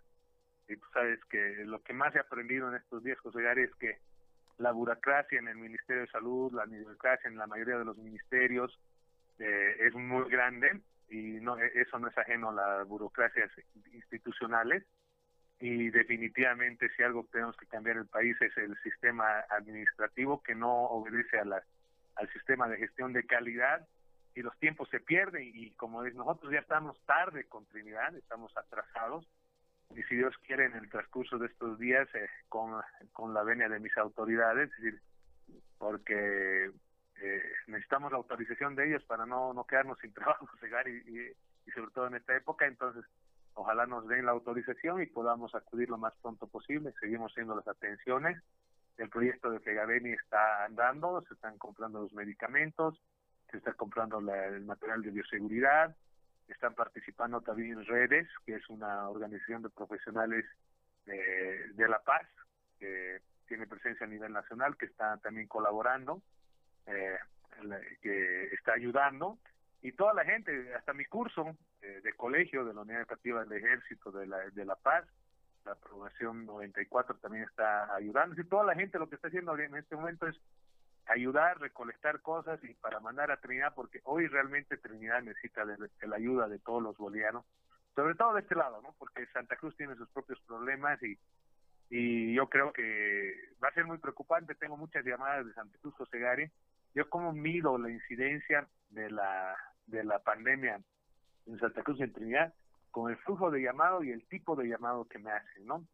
Y 0.68 0.78
tú 0.78 0.86
sabes 0.94 1.20
que 1.26 1.64
lo 1.66 1.82
que 1.84 1.94
más 1.94 2.16
he 2.16 2.20
aprendido 2.20 2.70
en 2.70 2.76
estos 2.76 3.04
días, 3.04 3.20
José 3.20 3.42
Gary, 3.42 3.64
es 3.64 3.76
que 3.76 4.00
la 4.58 4.72
burocracia 4.72 5.40
en 5.40 5.48
el 5.48 5.58
Ministerio 5.58 6.04
de 6.04 6.12
Salud, 6.12 6.54
la 6.54 6.66
burocracia 6.66 7.30
en 7.30 7.38
la 7.38 7.48
mayoría 7.48 7.78
de 7.78 7.86
los 7.86 7.98
ministerios 7.98 8.80
eh, 9.40 9.76
es 9.80 9.94
muy 9.94 10.30
grande 10.30 10.82
y 11.10 11.40
no 11.42 11.58
eso 11.58 12.00
no 12.00 12.08
es 12.08 12.18
ajeno 12.18 12.50
a 12.50 12.54
las 12.54 12.88
burocracias 12.88 13.52
institucionales. 13.92 14.84
Y 15.60 15.90
definitivamente 15.92 16.90
si 16.96 17.04
algo 17.04 17.28
tenemos 17.32 17.56
que 17.58 17.68
cambiar 17.68 17.98
el 17.98 18.08
país 18.08 18.36
es 18.42 18.56
el 18.58 18.76
sistema 18.84 19.46
administrativo 19.50 20.42
que 20.44 20.56
no 20.56 20.74
obedece 20.74 21.40
a 21.40 21.46
la, 21.46 21.64
al 22.16 22.32
sistema 22.34 22.68
de 22.68 22.78
gestión 22.78 23.14
de 23.14 23.26
calidad 23.26 23.88
y 24.36 24.42
los 24.42 24.58
tiempos 24.60 24.90
se 24.90 25.00
pierden 25.00 25.52
y 25.54 25.72
como 25.72 26.04
es, 26.04 26.16
nosotros 26.16 26.52
ya 26.52 26.60
estamos 26.60 27.00
tarde 27.06 27.46
con 27.46 27.66
Trinidad, 27.68 28.16
estamos 28.16 28.56
atrasados 28.58 29.28
y 29.96 30.04
si 30.04 30.16
Dios 30.16 30.36
quiere 30.46 30.66
en 30.66 30.76
el 30.76 30.90
transcurso 30.90 31.38
de 31.38 31.48
estos 31.48 31.80
días 31.80 32.08
eh, 32.16 32.28
con, 32.50 32.82
con 33.12 33.34
la 33.34 33.44
venia 33.44 33.70
de 33.70 33.80
mis 33.80 33.96
autoridades, 33.98 34.70
es 34.72 34.84
decir, 34.84 35.02
porque 35.78 36.72
eh, 37.22 37.44
necesitamos 37.68 38.12
la 38.12 38.18
autorización 38.18 38.76
de 38.76 38.88
ellos 38.90 39.04
para 39.06 39.26
no, 39.26 39.54
no 39.54 39.66
quedarnos 39.66 40.00
sin 40.00 40.14
trabajo, 40.14 40.48
llegar 40.62 40.88
y, 40.88 41.34
y 41.66 41.72
sobre 41.72 41.92
todo 41.92 42.08
en 42.08 42.16
esta 42.16 42.36
época, 42.36 42.66
entonces 42.66 43.06
Ojalá 43.56 43.86
nos 43.86 44.08
den 44.08 44.26
la 44.26 44.32
autorización 44.32 45.02
y 45.02 45.06
podamos 45.06 45.54
acudir 45.54 45.90
lo 45.90 45.98
más 45.98 46.14
pronto 46.22 46.48
posible. 46.48 46.94
Seguimos 47.00 47.32
haciendo 47.32 47.56
las 47.56 47.68
atenciones. 47.68 48.42
El 48.98 49.10
proyecto 49.10 49.50
de 49.50 49.60
Fegaveni 49.60 50.12
está 50.12 50.66
andando, 50.66 51.22
se 51.28 51.34
están 51.34 51.58
comprando 51.58 52.02
los 52.02 52.14
medicamentos, 52.14 53.00
se 53.52 53.58
está 53.58 53.74
comprando 53.74 54.20
el 54.20 54.66
material 54.66 55.02
de 55.02 55.12
bioseguridad, 55.12 55.96
están 56.48 56.76
participando 56.76 57.42
también 57.42 57.86
redes, 57.86 58.28
que 58.46 58.56
es 58.56 58.70
una 58.70 59.10
organización 59.10 59.62
de 59.64 59.70
profesionales 59.70 60.46
de 61.06 61.88
La 61.90 62.00
Paz, 62.00 62.26
que 62.80 63.20
tiene 63.48 63.68
presencia 63.68 64.06
a 64.06 64.10
nivel 64.10 64.32
nacional, 64.32 64.78
que 64.78 64.86
está 64.86 65.18
también 65.18 65.48
colaborando, 65.48 66.22
eh, 66.86 67.18
que 68.02 68.46
está 68.54 68.74
ayudando 68.74 69.38
y 69.84 69.92
toda 69.92 70.14
la 70.14 70.24
gente, 70.24 70.74
hasta 70.76 70.94
mi 70.94 71.04
curso 71.04 71.58
eh, 71.82 72.00
de 72.02 72.14
colegio 72.14 72.64
de 72.64 72.74
la 72.74 72.82
Unidad 72.82 73.02
Educativa 73.02 73.44
del 73.44 73.52
Ejército 73.52 74.12
de 74.12 74.26
la, 74.26 74.38
de 74.50 74.66
la 74.66 74.76
Paz, 74.76 75.06
la 75.66 75.74
aprobación 75.74 76.46
94 76.46 77.18
también 77.18 77.44
está 77.44 77.94
ayudando. 77.94 78.40
Y 78.40 78.46
toda 78.46 78.64
la 78.64 78.76
gente 78.76 78.98
lo 78.98 79.10
que 79.10 79.16
está 79.16 79.28
haciendo 79.28 79.58
en 79.58 79.76
este 79.76 79.98
momento 79.98 80.26
es 80.26 80.38
ayudar, 81.08 81.60
recolectar 81.60 82.22
cosas 82.22 82.64
y 82.64 82.74
para 82.76 83.00
mandar 83.00 83.32
a 83.32 83.38
Trinidad, 83.38 83.74
porque 83.76 84.02
hoy 84.04 84.28
realmente 84.28 84.78
Trinidad 84.78 85.22
necesita 85.22 85.66
de, 85.66 85.78
la 86.08 86.16
ayuda 86.16 86.48
de 86.48 86.60
todos 86.60 86.82
los 86.82 86.98
bolivianos, 86.98 87.46
sobre 87.96 88.16
todo 88.16 88.34
de 88.34 88.42
este 88.42 88.56
lado, 88.56 88.82
¿no? 88.82 88.96
Porque 88.98 89.26
Santa 89.28 89.56
Cruz 89.58 89.76
tiene 89.76 89.96
sus 89.96 90.10
propios 90.10 90.40
problemas 90.42 91.02
y 91.04 91.18
y 91.90 92.34
yo 92.34 92.50
creo 92.50 92.74
que 92.74 93.36
va 93.64 93.68
a 93.68 93.74
ser 93.74 93.86
muy 93.86 94.00
preocupante. 94.00 94.56
Tengo 94.56 94.76
muchas 94.76 95.06
llamadas 95.06 95.46
de 95.46 95.54
Santa 95.54 95.78
Cruz 95.80 95.94
José 95.94 96.18
Gari. 96.18 96.50
Yo 96.96 97.08
como 97.08 97.34
mido 97.34 97.78
la 97.78 97.92
incidencia 97.92 98.68
de 98.90 99.12
la 99.12 99.56
de 99.86 100.04
la 100.04 100.18
pandemia 100.18 100.82
en 101.46 101.60
Santa 101.60 101.84
Cruz 101.84 102.00
en 102.02 102.12
Trinidad 102.12 102.52
con 102.90 103.12
el 103.12 103.18
flujo 103.18 103.52
de 103.52 103.62
llamado 103.62 104.04
y 104.04 104.12
el 104.12 104.26
tipo 104.28 104.56
de 104.56 104.68
llamado 104.68 105.06
que 105.06 105.20
me 105.20 105.32
hacen, 105.32 105.68
¿no? 105.68 105.86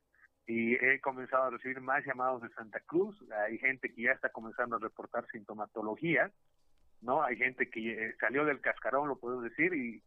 Y 0.50 0.74
he 0.84 1.00
comenzado 1.00 1.44
a 1.44 1.50
recibir 1.51 1.79
más 1.79 2.03
llamados 2.03 2.41
de 2.41 2.50
Santa 2.50 2.79
Cruz, 2.79 3.15
hay 3.46 3.60
gente 3.60 3.94
que 3.94 4.01
ya 4.01 4.13
está 4.13 4.29
comenzando 4.29 4.77
a 4.77 4.79
reportar 4.79 5.27
sintomatología, 5.32 6.32
¿no? 7.03 7.22
Hay 7.22 7.36
gente 7.36 7.70
que 7.70 7.91
eh, 7.91 8.15
salió 8.20 8.44
del 8.46 8.60
cascarón, 8.60 9.08
lo 9.08 9.20
puedo 9.20 9.41
decir, 9.41 9.75
y 9.75 10.01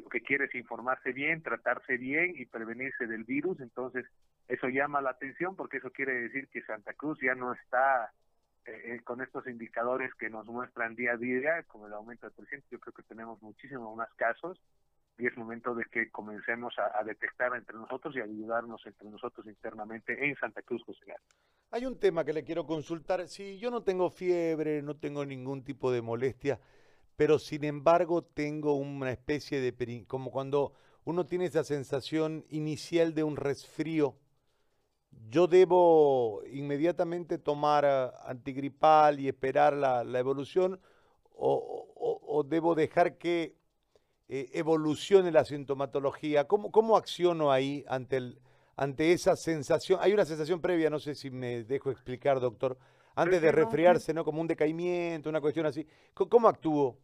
lo 0.00 0.08
que 0.08 0.20
quiere 0.20 0.44
es 0.44 0.54
informarse 0.54 1.10
bien, 1.10 1.42
tratarse 1.42 1.96
bien 1.96 2.32
y 2.36 2.46
prevenirse 2.46 3.08
del 3.08 3.24
virus, 3.24 3.58
entonces 3.58 4.06
eso 4.46 4.68
llama 4.68 5.00
la 5.00 5.10
atención 5.10 5.56
porque 5.56 5.78
eso 5.78 5.90
quiere 5.90 6.12
decir 6.14 6.46
que 6.46 6.62
Santa 6.62 6.92
Cruz 6.92 7.18
ya 7.20 7.34
no 7.34 7.52
está 7.52 8.12
eh, 8.66 9.00
con 9.02 9.20
estos 9.20 9.48
indicadores 9.48 10.14
que 10.14 10.30
nos 10.30 10.46
muestran 10.46 10.94
día 10.94 11.14
a 11.14 11.16
día, 11.16 11.64
como 11.64 11.88
el 11.88 11.92
aumento 11.92 12.28
del 12.28 12.36
presidente, 12.36 12.68
yo 12.70 12.78
creo 12.78 12.94
que 12.94 13.02
tenemos 13.02 13.42
muchísimos 13.42 13.96
más 13.96 14.14
casos 14.14 14.62
y 15.18 15.26
es 15.26 15.36
momento 15.36 15.74
de 15.74 15.84
que 15.90 16.10
comencemos 16.10 16.74
a, 16.78 17.02
detectar 17.02 17.54
entre 17.56 17.76
nosotros 17.76 18.14
y 18.14 18.20
ayudarnos 18.20 18.80
entre 18.86 19.10
nosotros 19.10 19.46
internamente 19.46 20.24
en 20.24 20.36
Santa 20.36 20.62
Cruz, 20.62 20.82
José 20.84 21.12
Hay 21.72 21.86
un 21.86 21.98
tema 21.98 22.24
que 22.24 22.32
le 22.32 22.44
quiero 22.44 22.64
consultar. 22.64 23.26
Si 23.26 23.58
yo 23.58 23.70
no 23.70 23.82
tengo 23.82 24.10
fiebre, 24.10 24.80
no 24.80 24.96
tengo 24.96 25.26
ningún 25.26 25.64
tipo 25.64 25.90
de 25.90 26.02
molestia, 26.02 26.60
pero 27.16 27.40
sin 27.40 27.64
embargo 27.64 28.22
tengo 28.22 28.74
una 28.74 29.10
especie 29.10 29.60
de... 29.60 30.06
como 30.06 30.30
cuando 30.30 30.72
uno 31.04 31.26
tiene 31.26 31.46
esa 31.46 31.64
sensación 31.64 32.44
inicial 32.48 33.12
de 33.14 33.24
un 33.24 33.36
resfrío, 33.36 34.16
yo 35.30 35.48
debo 35.48 36.42
inmediatamente 36.46 37.38
tomar 37.38 37.84
ah, 37.84 38.14
antigripal 38.26 39.18
y 39.18 39.28
esperar 39.28 39.72
la, 39.74 40.18
evolución 40.18 40.80
o, 41.34 42.44
debo 42.46 42.74
dejar 42.74 43.18
que 43.18 43.57
eh, 44.28 44.50
evolucione 44.52 45.30
la 45.30 45.44
sintomatología. 45.44 46.46
¿Cómo, 46.46 46.70
¿Cómo 46.70 46.96
acciono 46.96 47.50
ahí 47.50 47.84
ante, 47.88 48.18
el, 48.18 48.40
ante 48.76 49.12
esa 49.12 49.36
sensación? 49.36 49.98
Hay 50.02 50.12
una 50.12 50.26
sensación 50.26 50.60
previa, 50.60 50.90
no 50.90 50.98
sé 50.98 51.14
si 51.14 51.30
me 51.30 51.64
dejo 51.64 51.90
explicar, 51.90 52.38
doctor, 52.38 52.76
antes 53.16 53.40
de 53.40 53.50
resfriarse, 53.50 54.12
¿no? 54.12 54.24
Como 54.24 54.40
un 54.40 54.46
decaimiento, 54.46 55.28
una 55.30 55.40
cuestión 55.40 55.66
así. 55.66 55.86
¿Cómo, 56.14 56.48
actúo? 56.48 56.98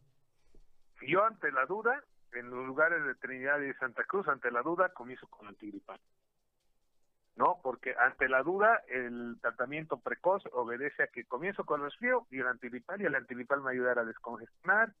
Yo 1.07 1.23
ante 1.23 1.51
la 1.51 1.65
duda, 1.65 2.03
en 2.33 2.49
los 2.49 2.65
lugares 2.65 3.03
de 3.05 3.15
Trinidad 3.15 3.59
y 3.59 3.73
Santa 3.73 4.03
Cruz, 4.03 4.27
ante 4.27 4.51
la 4.51 4.61
duda, 4.61 4.89
comienzo 4.89 5.27
con 5.27 5.47
antigripal. 5.47 5.99
¿no? 7.35 7.59
Porque 7.61 7.93
ante 7.99 8.29
la 8.29 8.43
duda, 8.43 8.83
el 8.87 9.37
tratamiento 9.41 9.97
precoz 9.97 10.43
obedece 10.53 11.03
a 11.03 11.07
que 11.07 11.25
comienzo 11.25 11.65
con 11.65 11.81
el 11.81 11.87
resfrío 11.87 12.27
y 12.31 12.39
el 12.39 12.47
antigripal, 12.47 13.01
y 13.01 13.05
el 13.05 13.15
antigripal 13.15 13.59
me 13.59 13.65
va 13.65 13.69
a 13.71 13.73
ayudar 13.73 13.99
a 13.99 14.05
descongestionar, 14.05 14.93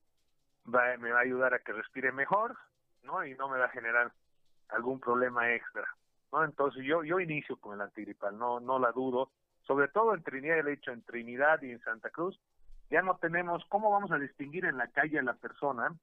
va, 0.73 0.97
me 0.97 1.11
va 1.11 1.19
a 1.19 1.23
ayudar 1.23 1.53
a 1.53 1.59
que 1.59 1.73
respire 1.73 2.11
mejor, 2.11 2.55
¿no? 3.03 3.25
Y 3.25 3.35
no 3.35 3.49
me 3.49 3.57
va 3.57 3.65
a 3.65 3.69
generar 3.69 4.11
algún 4.69 4.99
problema 4.99 5.53
extra, 5.53 5.85
¿no? 6.31 6.43
Entonces 6.43 6.83
yo 6.83 7.03
yo 7.03 7.19
inicio 7.19 7.57
con 7.57 7.75
el 7.75 7.81
antigripal, 7.81 8.37
no 8.37 8.59
no 8.59 8.79
la 8.79 8.91
dudo, 8.91 9.31
sobre 9.63 9.87
todo 9.87 10.13
en 10.13 10.23
Trinidad, 10.23 10.59
el 10.59 10.67
hecho 10.69 10.91
en 10.91 11.03
Trinidad 11.03 11.61
y 11.61 11.71
en 11.71 11.81
Santa 11.81 12.09
Cruz, 12.09 12.39
ya 12.89 13.01
no 13.01 13.17
tenemos, 13.17 13.65
¿cómo 13.69 13.91
vamos 13.91 14.11
a 14.11 14.17
distinguir 14.17 14.65
en 14.65 14.77
la 14.77 14.87
calle 14.87 15.19
a 15.19 15.23
la 15.23 15.33
persona 15.33 15.93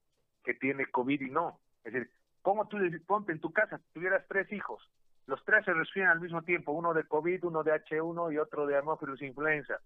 que 0.43 0.53
tiene 0.53 0.87
COVID 0.87 1.21
y 1.21 1.29
no? 1.29 1.59
Es 1.83 1.93
decir, 1.93 2.11
¿cómo 2.41 2.67
tú 2.67 2.77
ponte 3.05 3.31
en 3.31 3.39
tu 3.39 3.51
casa, 3.53 3.79
tuvieras 3.93 4.25
tres 4.27 4.51
hijos, 4.51 4.89
los 5.27 5.43
tres 5.45 5.63
se 5.63 5.73
resfrían 5.73 6.09
al 6.09 6.19
mismo 6.19 6.41
tiempo, 6.41 6.73
uno 6.73 6.93
de 6.93 7.05
COVID, 7.05 7.45
uno 7.45 7.63
de 7.63 7.71
H1 7.71 8.33
y 8.33 8.37
otro 8.37 8.65
de 8.65 8.75
Haemophilus 8.75 9.21
influenza. 9.21 9.79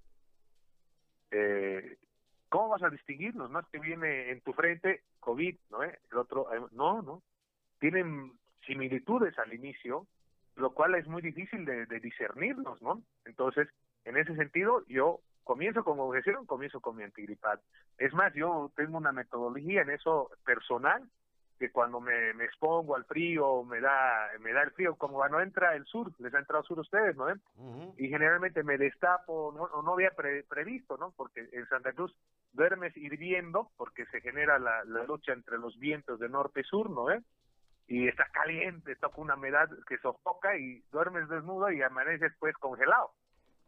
Eh, 1.30 1.98
¿Cómo 2.50 2.70
vas 2.70 2.84
a 2.84 2.90
distinguirlos? 2.90 3.50
No 3.52 3.60
es 3.60 3.68
que 3.68 3.80
viene 3.80 4.32
en 4.32 4.42
tu 4.42 4.54
frente 4.54 5.04
COVID, 5.20 5.56
¿no? 5.70 5.84
El 5.84 6.18
otro, 6.18 6.54
eh, 6.54 6.62
no, 6.72 7.02
no. 7.02 7.22
Tienen 7.80 8.34
similitudes 8.66 9.38
al 9.38 9.54
inicio, 9.54 10.08
lo 10.56 10.74
cual 10.74 10.96
es 10.96 11.08
muy 11.08 11.22
difícil 11.22 11.66
de, 11.66 11.86
de 11.86 12.00
discernirlos, 12.00 12.82
¿no? 12.82 13.02
Entonces, 13.26 13.68
en 14.06 14.18
ese 14.18 14.36
sentido, 14.36 14.84
yo 14.88 15.20
comienzo 15.44 15.84
con 15.84 16.00
objeción, 16.00 16.46
comienzo 16.46 16.80
con 16.80 16.96
mi 16.96 17.04
antigripal. 17.04 17.60
Es 17.98 18.14
más, 18.14 18.34
yo 18.34 18.72
tengo 18.76 18.98
una 18.98 19.12
metodología 19.12 19.82
en 19.82 19.92
eso 19.92 20.30
personal 20.46 21.04
que 21.58 21.72
cuando 21.72 22.00
me, 22.00 22.34
me, 22.34 22.46
expongo 22.46 22.96
al 22.96 23.06
frío 23.06 23.64
me 23.64 23.80
da 23.82 24.30
me 24.40 24.54
da 24.54 24.64
el 24.64 24.72
frío 24.72 24.96
como 24.96 25.16
cuando 25.16 25.42
entra 25.42 25.76
el 25.76 25.86
sur 25.86 26.12
les 26.20 26.34
ha 26.34 26.40
entrado 26.40 26.64
sur 26.64 26.78
a 26.78 26.82
ustedes 26.82 27.16
no 27.16 27.28
y 27.98 28.10
generalmente 28.10 28.64
me 28.64 28.78
destapo 28.78 29.54
no 29.56 29.82
no 29.82 29.94
había 29.94 30.12
previsto 30.12 30.98
no 30.98 31.14
porque 31.16 31.50
en 31.52 31.68
Santa 31.68 31.94
Cruz 31.94 32.16
duermes 32.54 32.96
hirviendo 32.96 33.72
porque 33.78 34.06
se 34.08 34.22
genera 34.22 34.60
la, 34.60 34.84
la 34.86 35.04
lucha 35.04 35.34
entre 35.34 35.58
los 35.58 35.78
vientos 35.80 36.20
de 36.20 36.30
norte 36.30 36.62
y 36.62 36.64
sur 36.64 36.90
no 36.90 37.12
¿eh? 37.12 37.22
y 37.88 38.08
está 38.08 38.26
caliente 38.32 38.96
toca 38.96 39.22
una 39.22 39.36
humedad 39.36 39.70
que 39.88 39.98
sofoca 39.98 40.58
y 40.58 40.82
duermes 40.92 41.28
desnudo 41.28 41.72
y 41.72 41.82
amaneces 41.82 42.34
pues 42.40 42.56
congelado 42.58 43.12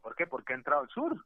¿por 0.00 0.14
qué? 0.14 0.26
porque 0.26 0.52
ha 0.52 0.56
entrado 0.56 0.84
el 0.84 0.88
sur 0.90 1.16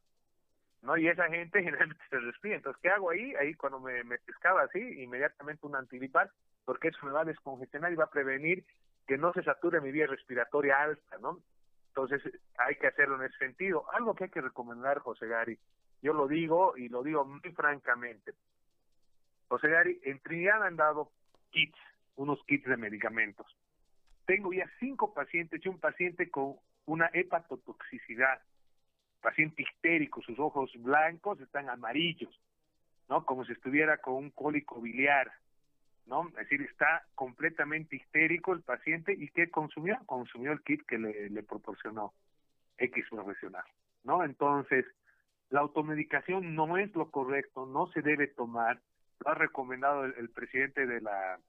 ¿no? 0.81 0.97
Y 0.97 1.07
esa 1.07 1.27
gente 1.29 1.63
generalmente 1.63 2.03
se 2.11 2.19
respira. 2.19 2.55
Entonces, 2.57 2.79
¿qué 2.81 2.89
hago 2.89 3.09
ahí? 3.09 3.33
Ahí 3.35 3.55
cuando 3.55 3.79
me, 3.79 4.03
me 4.03 4.19
pescaba 4.19 4.61
así, 4.61 4.79
inmediatamente 5.01 5.65
un 5.65 5.75
antigripal 5.75 6.29
porque 6.65 6.89
eso 6.89 7.05
me 7.05 7.11
va 7.11 7.21
a 7.21 7.25
descongestionar 7.25 7.91
y 7.93 7.95
va 7.95 8.05
a 8.05 8.09
prevenir 8.09 8.65
que 9.07 9.17
no 9.17 9.31
se 9.33 9.43
sature 9.43 9.81
mi 9.81 9.91
vía 9.91 10.07
respiratoria 10.07 10.81
alta, 10.81 11.17
¿no? 11.19 11.39
Entonces 11.89 12.21
hay 12.57 12.75
que 12.75 12.87
hacerlo 12.87 13.15
en 13.15 13.29
ese 13.29 13.37
sentido. 13.37 13.85
Algo 13.93 14.15
que 14.15 14.25
hay 14.25 14.29
que 14.29 14.41
recomendar, 14.41 14.99
José 14.99 15.27
Gary, 15.27 15.57
yo 16.01 16.13
lo 16.13 16.27
digo 16.27 16.75
y 16.75 16.89
lo 16.89 17.03
digo 17.03 17.23
muy 17.23 17.51
francamente. 17.53 18.33
José 19.47 19.69
Gary, 19.69 20.01
en 20.03 20.19
Trinidad 20.19 20.63
han 20.63 20.75
dado 20.75 21.11
kits, 21.51 21.77
unos 22.15 22.43
kits 22.45 22.65
de 22.65 22.77
medicamentos. 22.77 23.45
Tengo 24.25 24.51
ya 24.51 24.69
cinco 24.79 25.13
pacientes 25.13 25.63
y 25.63 25.69
un 25.69 25.79
paciente 25.79 26.29
con 26.29 26.55
una 26.85 27.09
hepatotoxicidad, 27.13 28.41
paciente 29.21 29.63
histérico, 29.63 30.21
sus 30.21 30.37
ojos 30.39 30.71
blancos 30.77 31.39
están 31.39 31.69
amarillos, 31.69 32.39
¿no? 33.07 33.25
Como 33.25 33.45
si 33.45 33.53
estuviera 33.53 33.97
con 33.97 34.15
un 34.15 34.29
cólico 34.31 34.81
biliar, 34.81 35.31
¿no? 36.05 36.27
Es 36.29 36.35
decir, 36.35 36.61
está 36.61 37.05
completamente 37.15 37.95
histérico 37.95 38.53
el 38.53 38.61
paciente 38.61 39.13
y 39.13 39.29
¿qué 39.29 39.49
consumió? 39.49 39.97
Consumió 40.05 40.51
el 40.51 40.61
kit 40.61 40.85
que 40.85 40.97
le, 40.97 41.43
proporcionó 41.43 42.13
X 42.77 43.05
profesional, 43.09 43.63
¿no? 44.03 44.23
Entonces, 44.23 44.85
la 45.49 45.61
automedicación 45.61 46.55
no 46.55 46.77
es 46.77 46.93
lo 46.95 47.09
correcto, 47.09 47.65
no 47.65 47.87
se 47.87 48.01
debe 48.01 48.27
tomar, 48.27 48.79
lo 49.19 49.31
ha 49.31 49.35
recomendado 49.35 50.05
el, 50.05 50.29
presidente 50.29 50.85
de 50.85 51.01
la 51.01 51.39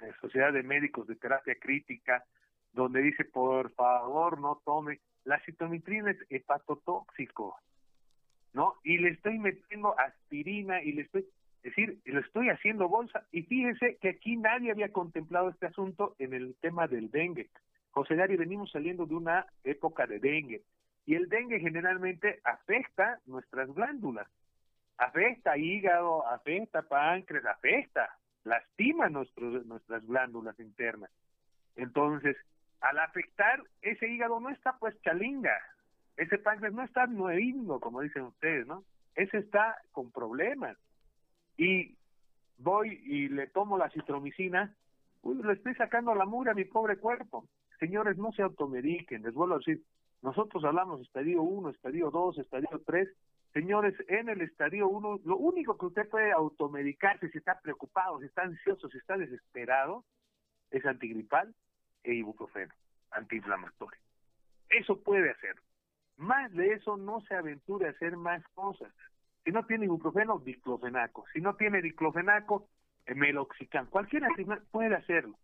eh, 0.00 0.12
Sociedad 0.20 0.52
de 0.52 0.62
Médicos 0.62 1.06
de 1.06 1.16
Terapia 1.16 1.56
Crítica, 1.60 2.24
donde 2.72 3.02
dice, 3.02 3.24
por 3.24 3.72
favor, 3.72 4.38
no 4.40 4.60
tome, 4.64 5.00
la 5.24 5.40
citomitrina 5.40 6.10
es 6.10 6.18
hepatotóxico, 6.30 7.58
¿no? 8.52 8.76
Y 8.84 8.98
le 8.98 9.10
estoy 9.10 9.38
metiendo 9.38 9.98
aspirina 9.98 10.82
y 10.82 10.92
le 10.92 11.02
estoy, 11.02 11.26
es 11.66 11.74
decir, 11.74 11.98
lo 12.04 12.20
estoy 12.20 12.48
haciendo 12.48 12.88
bolsa 12.88 13.26
y 13.32 13.42
fíjense 13.42 13.96
que 14.00 14.10
aquí 14.10 14.36
nadie 14.36 14.70
había 14.70 14.92
contemplado 14.92 15.48
este 15.48 15.66
asunto 15.66 16.14
en 16.20 16.32
el 16.32 16.54
tema 16.60 16.86
del 16.86 17.10
dengue. 17.10 17.50
José 17.90 18.14
Dari, 18.14 18.36
venimos 18.36 18.70
saliendo 18.70 19.04
de 19.04 19.16
una 19.16 19.46
época 19.64 20.06
de 20.06 20.20
dengue 20.20 20.62
y 21.06 21.16
el 21.16 21.28
dengue 21.28 21.58
generalmente 21.58 22.38
afecta 22.44 23.18
nuestras 23.26 23.68
glándulas, 23.74 24.28
afecta 24.96 25.58
hígado, 25.58 26.24
afecta 26.28 26.82
páncreas, 26.82 27.44
afecta, 27.46 28.16
lastima 28.44 29.08
nuestras 29.08 30.06
glándulas 30.06 30.56
internas. 30.60 31.10
Entonces, 31.74 32.36
al 32.80 32.96
afectar, 33.00 33.60
ese 33.82 34.06
hígado 34.06 34.38
no 34.38 34.50
está 34.50 34.78
pues 34.78 34.94
chalinga, 35.02 35.58
ese 36.16 36.38
páncreas 36.38 36.74
no 36.74 36.84
está 36.84 37.08
nuevindo, 37.08 37.80
como 37.80 38.02
dicen 38.02 38.22
ustedes, 38.22 38.68
¿no? 38.68 38.84
Ese 39.16 39.38
está 39.38 39.76
con 39.90 40.12
problemas 40.12 40.78
y 41.56 41.96
voy 42.58 43.00
y 43.04 43.28
le 43.28 43.46
tomo 43.48 43.78
la 43.78 43.90
citromicina, 43.90 44.74
uy, 45.22 45.42
le 45.42 45.52
estoy 45.54 45.74
sacando 45.74 46.14
la 46.14 46.24
mura 46.24 46.52
a 46.52 46.54
mi 46.54 46.64
pobre 46.64 46.96
cuerpo. 46.96 47.48
Señores, 47.78 48.16
no 48.16 48.32
se 48.32 48.42
automediquen, 48.42 49.22
les 49.22 49.34
vuelvo 49.34 49.54
a 49.54 49.58
decir, 49.58 49.82
nosotros 50.22 50.64
hablamos 50.64 51.00
estadio 51.00 51.42
1, 51.42 51.70
estadio 51.70 52.10
2, 52.10 52.38
estadio 52.38 52.82
3. 52.84 53.08
Señores, 53.52 53.94
en 54.08 54.28
el 54.28 54.40
estadio 54.40 54.88
1, 54.88 55.20
lo 55.24 55.36
único 55.36 55.78
que 55.78 55.86
usted 55.86 56.08
puede 56.08 56.32
automedicarse 56.32 57.30
si 57.30 57.38
está 57.38 57.60
preocupado, 57.60 58.18
si 58.20 58.26
está 58.26 58.42
ansioso, 58.42 58.88
si 58.88 58.98
está 58.98 59.16
desesperado, 59.16 60.04
es 60.70 60.84
antigripal 60.84 61.54
e 62.02 62.14
ibuprofeno, 62.14 62.72
antiinflamatorio. 63.10 64.00
Eso 64.68 65.00
puede 65.00 65.30
hacer. 65.30 65.56
Más 66.16 66.52
de 66.52 66.72
eso 66.72 66.96
no 66.96 67.20
se 67.22 67.34
aventure 67.34 67.86
a 67.86 67.90
hacer 67.90 68.16
más 68.16 68.42
cosas. 68.54 68.92
Si 69.46 69.52
no 69.52 69.64
tiene 69.64 69.84
ibuprofeno, 69.84 70.40
diclofenaco. 70.40 71.24
Si 71.32 71.40
no 71.40 71.54
tiene 71.54 71.80
diclofenaco, 71.80 72.66
meloxicam. 73.14 73.86
Cualquiera 73.86 74.26
puede 74.72 74.96
hacerlo. 74.96 75.38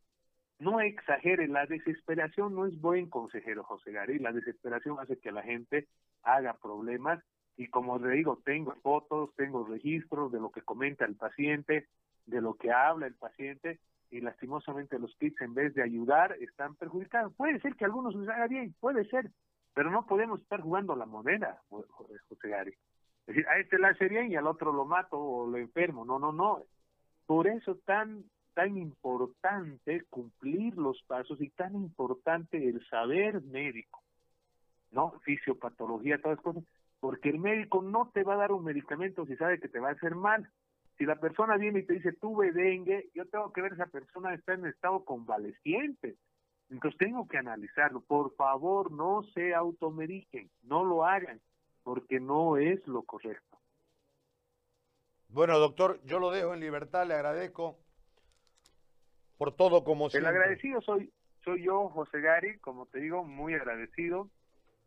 No 0.58 0.80
exagere, 0.80 1.46
la 1.46 1.66
desesperación 1.66 2.52
no 2.52 2.66
es 2.66 2.80
buen 2.80 3.08
consejero, 3.08 3.62
José 3.62 3.92
Gary. 3.92 4.18
La 4.18 4.32
desesperación 4.32 4.98
hace 4.98 5.20
que 5.20 5.30
la 5.30 5.44
gente 5.44 5.86
haga 6.24 6.54
problemas 6.54 7.22
y 7.56 7.68
como 7.68 7.96
le 8.00 8.16
digo, 8.16 8.40
tengo 8.44 8.74
fotos, 8.82 9.30
tengo 9.36 9.64
registros 9.64 10.32
de 10.32 10.40
lo 10.40 10.50
que 10.50 10.62
comenta 10.62 11.04
el 11.04 11.14
paciente, 11.14 11.86
de 12.26 12.40
lo 12.40 12.54
que 12.54 12.72
habla 12.72 13.06
el 13.06 13.14
paciente 13.14 13.78
y 14.10 14.20
lastimosamente 14.20 14.98
los 14.98 15.14
kits 15.14 15.40
en 15.42 15.54
vez 15.54 15.74
de 15.74 15.84
ayudar 15.84 16.32
están 16.40 16.74
perjudicados. 16.74 17.32
Puede 17.34 17.60
ser 17.60 17.76
que 17.76 17.84
algunos 17.84 18.16
les 18.16 18.28
haga 18.28 18.48
bien, 18.48 18.74
puede 18.80 19.04
ser, 19.04 19.30
pero 19.74 19.92
no 19.92 20.06
podemos 20.06 20.40
estar 20.40 20.60
jugando 20.60 20.96
la 20.96 21.06
moneda, 21.06 21.62
José 21.68 22.48
Gary. 22.48 22.74
Es 23.26 23.34
decir, 23.34 23.48
a 23.48 23.58
este 23.58 23.78
le 23.78 23.88
hace 23.88 24.08
bien 24.08 24.30
y 24.30 24.36
al 24.36 24.46
otro 24.46 24.72
lo 24.72 24.84
mato 24.84 25.18
o 25.18 25.46
lo 25.46 25.58
enfermo. 25.58 26.04
No, 26.04 26.18
no, 26.18 26.32
no. 26.32 26.64
Por 27.26 27.46
eso 27.46 27.76
tan 27.84 28.24
tan 28.54 28.76
importante 28.76 30.04
cumplir 30.10 30.76
los 30.76 31.02
pasos 31.04 31.40
y 31.40 31.48
tan 31.50 31.74
importante 31.74 32.68
el 32.68 32.86
saber 32.88 33.40
médico, 33.42 34.02
¿no? 34.90 35.12
Fisiopatología, 35.20 36.20
todas 36.20 36.36
las 36.36 36.44
cosas, 36.44 36.64
porque 37.00 37.30
el 37.30 37.38
médico 37.38 37.82
no 37.82 38.10
te 38.12 38.22
va 38.22 38.34
a 38.34 38.38
dar 38.38 38.52
un 38.52 38.64
medicamento 38.64 39.26
si 39.26 39.36
sabe 39.36 39.58
que 39.58 39.68
te 39.68 39.80
va 39.80 39.88
a 39.88 39.92
hacer 39.92 40.14
mal. 40.14 40.48
Si 40.98 41.06
la 41.06 41.16
persona 41.16 41.56
viene 41.56 41.80
y 41.80 41.86
te 41.86 41.94
dice, 41.94 42.12
tuve 42.12 42.52
dengue, 42.52 43.08
yo 43.14 43.26
tengo 43.26 43.52
que 43.52 43.62
ver 43.62 43.72
esa 43.72 43.86
persona 43.86 44.34
está 44.34 44.52
en 44.52 44.66
estado 44.66 45.04
convaleciente. 45.04 46.16
Entonces 46.68 46.98
tengo 46.98 47.26
que 47.26 47.38
analizarlo. 47.38 48.02
Por 48.02 48.34
favor, 48.34 48.92
no 48.92 49.22
se 49.34 49.54
automediquen, 49.54 50.50
no 50.62 50.84
lo 50.84 51.04
hagan, 51.04 51.40
porque 51.82 52.20
no 52.20 52.56
es 52.56 52.86
lo 52.86 53.02
correcto. 53.02 53.58
Bueno, 55.28 55.58
doctor, 55.58 56.00
yo 56.04 56.18
lo 56.18 56.30
dejo 56.30 56.52
en 56.52 56.60
libertad, 56.60 57.06
le 57.06 57.14
agradezco 57.14 57.78
por 59.38 59.56
todo 59.56 59.82
como 59.82 60.10
siempre. 60.10 60.30
El 60.30 60.36
agradecido 60.36 60.80
soy, 60.82 61.10
soy 61.42 61.64
yo, 61.64 61.88
José 61.88 62.20
Gary, 62.20 62.58
como 62.58 62.86
te 62.86 63.00
digo, 63.00 63.24
muy 63.24 63.54
agradecido. 63.54 64.28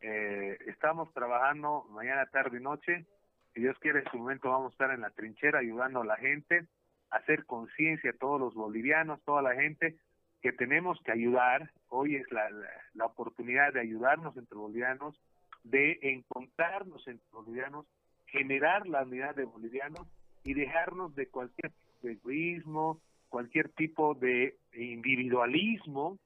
Eh, 0.02 0.58
estamos 0.68 1.12
trabajando 1.14 1.86
mañana, 1.90 2.28
tarde 2.28 2.60
y 2.60 2.62
noche. 2.62 3.06
Si 3.54 3.62
Dios 3.62 3.78
quiere, 3.80 4.00
en 4.00 4.12
su 4.12 4.18
momento 4.18 4.50
vamos 4.50 4.72
a 4.72 4.74
estar 4.74 4.92
en 4.92 5.02
la 5.02 5.10
trinchera 5.10 5.60
ayudando 5.60 6.02
a 6.02 6.06
la 6.06 6.18
gente, 6.18 6.68
a 7.10 7.18
hacer 7.18 7.46
conciencia 7.46 8.12
a 8.12 8.18
todos 8.18 8.40
los 8.40 8.54
bolivianos, 8.54 9.24
toda 9.24 9.42
la 9.42 9.56
gente, 9.56 9.98
que 10.42 10.52
tenemos 10.52 11.02
que 11.04 11.12
ayudar. 11.12 11.72
Hoy 11.90 12.18
es 12.18 12.32
la, 12.32 12.50
la, 12.94 13.06
oportunidad 13.06 13.74
de 13.74 13.80
ayudarnos 13.80 14.38
entre 14.38 14.58
bolivianos, 14.58 15.20
de 15.66 15.98
encontrarnos 16.02 17.08
entre 17.08 17.28
bolivianos, 17.32 17.86
generar 18.28 18.88
la 18.88 19.04
unidad 19.04 19.36
de 19.36 19.46
bolivianos 19.46 20.08
y 20.44 20.54
dejarnos 20.54 21.16
de 21.16 21.28
cualquier 21.28 21.72
egoísmo, 22.04 23.02
cualquier 23.30 23.70
tipo 23.70 24.14
de 24.14 24.58
individualismo 24.74 26.20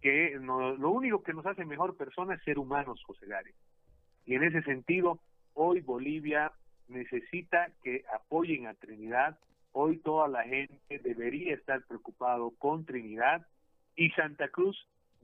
que 0.00 0.38
lo 0.38 0.90
único 0.90 1.22
que 1.22 1.32
nos 1.32 1.46
hace 1.46 1.64
mejor 1.64 1.96
persona 1.96 2.34
es 2.34 2.42
ser 2.44 2.58
humanos, 2.58 3.02
José 3.04 3.26
Gary. 3.26 3.50
Y 4.24 4.34
en 4.34 4.44
ese 4.44 4.62
sentido, 4.62 5.18
hoy 5.54 5.80
Bolivia 5.80 6.52
necesita 6.88 7.70
que 7.82 8.04
apoyen 8.14 8.66
a 8.66 8.74
Trinidad. 8.74 9.38
Hoy 9.72 9.98
toda 9.98 10.28
la 10.28 10.44
gente 10.44 10.98
debería 11.00 11.54
estar 11.54 11.82
preocupado 11.86 12.52
con 12.58 12.84
Trinidad 12.84 13.46
y 13.96 14.10
Santa 14.10 14.48
Cruz 14.48 14.76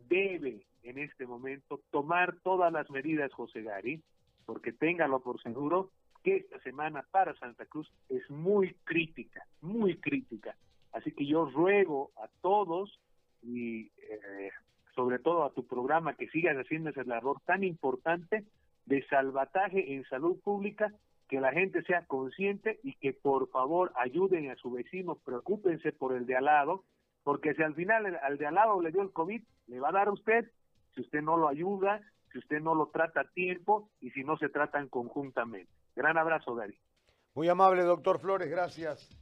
debe 0.08 0.66
en 0.82 0.98
este 0.98 1.26
momento 1.26 1.80
tomar 1.90 2.36
todas 2.42 2.72
las 2.72 2.90
medidas, 2.90 3.32
José 3.32 3.62
Gary, 3.62 4.02
porque 4.44 4.72
téngalo 4.72 5.20
por 5.20 5.40
seguro 5.42 5.90
que 6.22 6.36
esta 6.36 6.60
semana 6.60 7.04
para 7.10 7.34
Santa 7.38 7.66
Cruz 7.66 7.90
es 8.08 8.28
muy 8.30 8.74
crítica, 8.84 9.44
muy 9.60 9.96
crítica. 9.96 10.56
Así 10.92 11.12
que 11.12 11.26
yo 11.26 11.46
ruego 11.46 12.10
a 12.16 12.28
todos 12.40 13.00
y 13.42 13.90
eh, 13.98 14.50
sobre 14.94 15.18
todo 15.18 15.44
a 15.44 15.52
tu 15.52 15.66
programa 15.66 16.14
que 16.14 16.28
sigas 16.28 16.56
haciendo 16.56 16.90
ese 16.90 17.04
labor 17.04 17.40
tan 17.44 17.64
importante 17.64 18.44
de 18.86 19.06
salvataje 19.06 19.94
en 19.94 20.04
salud 20.04 20.38
pública, 20.40 20.92
que 21.28 21.40
la 21.40 21.52
gente 21.52 21.82
sea 21.84 22.04
consciente 22.06 22.78
y 22.82 22.94
que 22.94 23.12
por 23.12 23.48
favor 23.48 23.92
ayuden 23.96 24.50
a 24.50 24.56
su 24.56 24.70
vecino, 24.70 25.14
preocúpense 25.24 25.92
por 25.92 26.14
el 26.14 26.26
de 26.26 26.36
al 26.36 26.44
lado, 26.44 26.84
porque 27.22 27.54
si 27.54 27.62
al 27.62 27.74
final 27.74 28.18
al 28.22 28.38
de 28.38 28.46
al 28.46 28.54
lado 28.54 28.80
le 28.80 28.90
dio 28.90 29.02
el 29.02 29.12
COVID, 29.12 29.42
le 29.68 29.80
va 29.80 29.90
a 29.90 29.92
dar 29.92 30.08
a 30.08 30.12
usted, 30.12 30.50
si 30.94 31.02
usted 31.02 31.22
no 31.22 31.36
lo 31.36 31.48
ayuda, 31.48 32.00
si 32.32 32.38
usted 32.38 32.60
no 32.60 32.74
lo 32.74 32.88
trata 32.88 33.20
a 33.20 33.30
tiempo 33.30 33.90
y 34.00 34.10
si 34.10 34.24
no 34.24 34.36
se 34.38 34.48
tratan 34.48 34.88
conjuntamente. 34.88 35.70
Gran 35.94 36.16
abrazo, 36.18 36.54
Dari. 36.54 36.76
Muy 37.34 37.48
amable, 37.48 37.82
doctor 37.82 38.18
Flores, 38.18 38.48
gracias. 38.48 39.16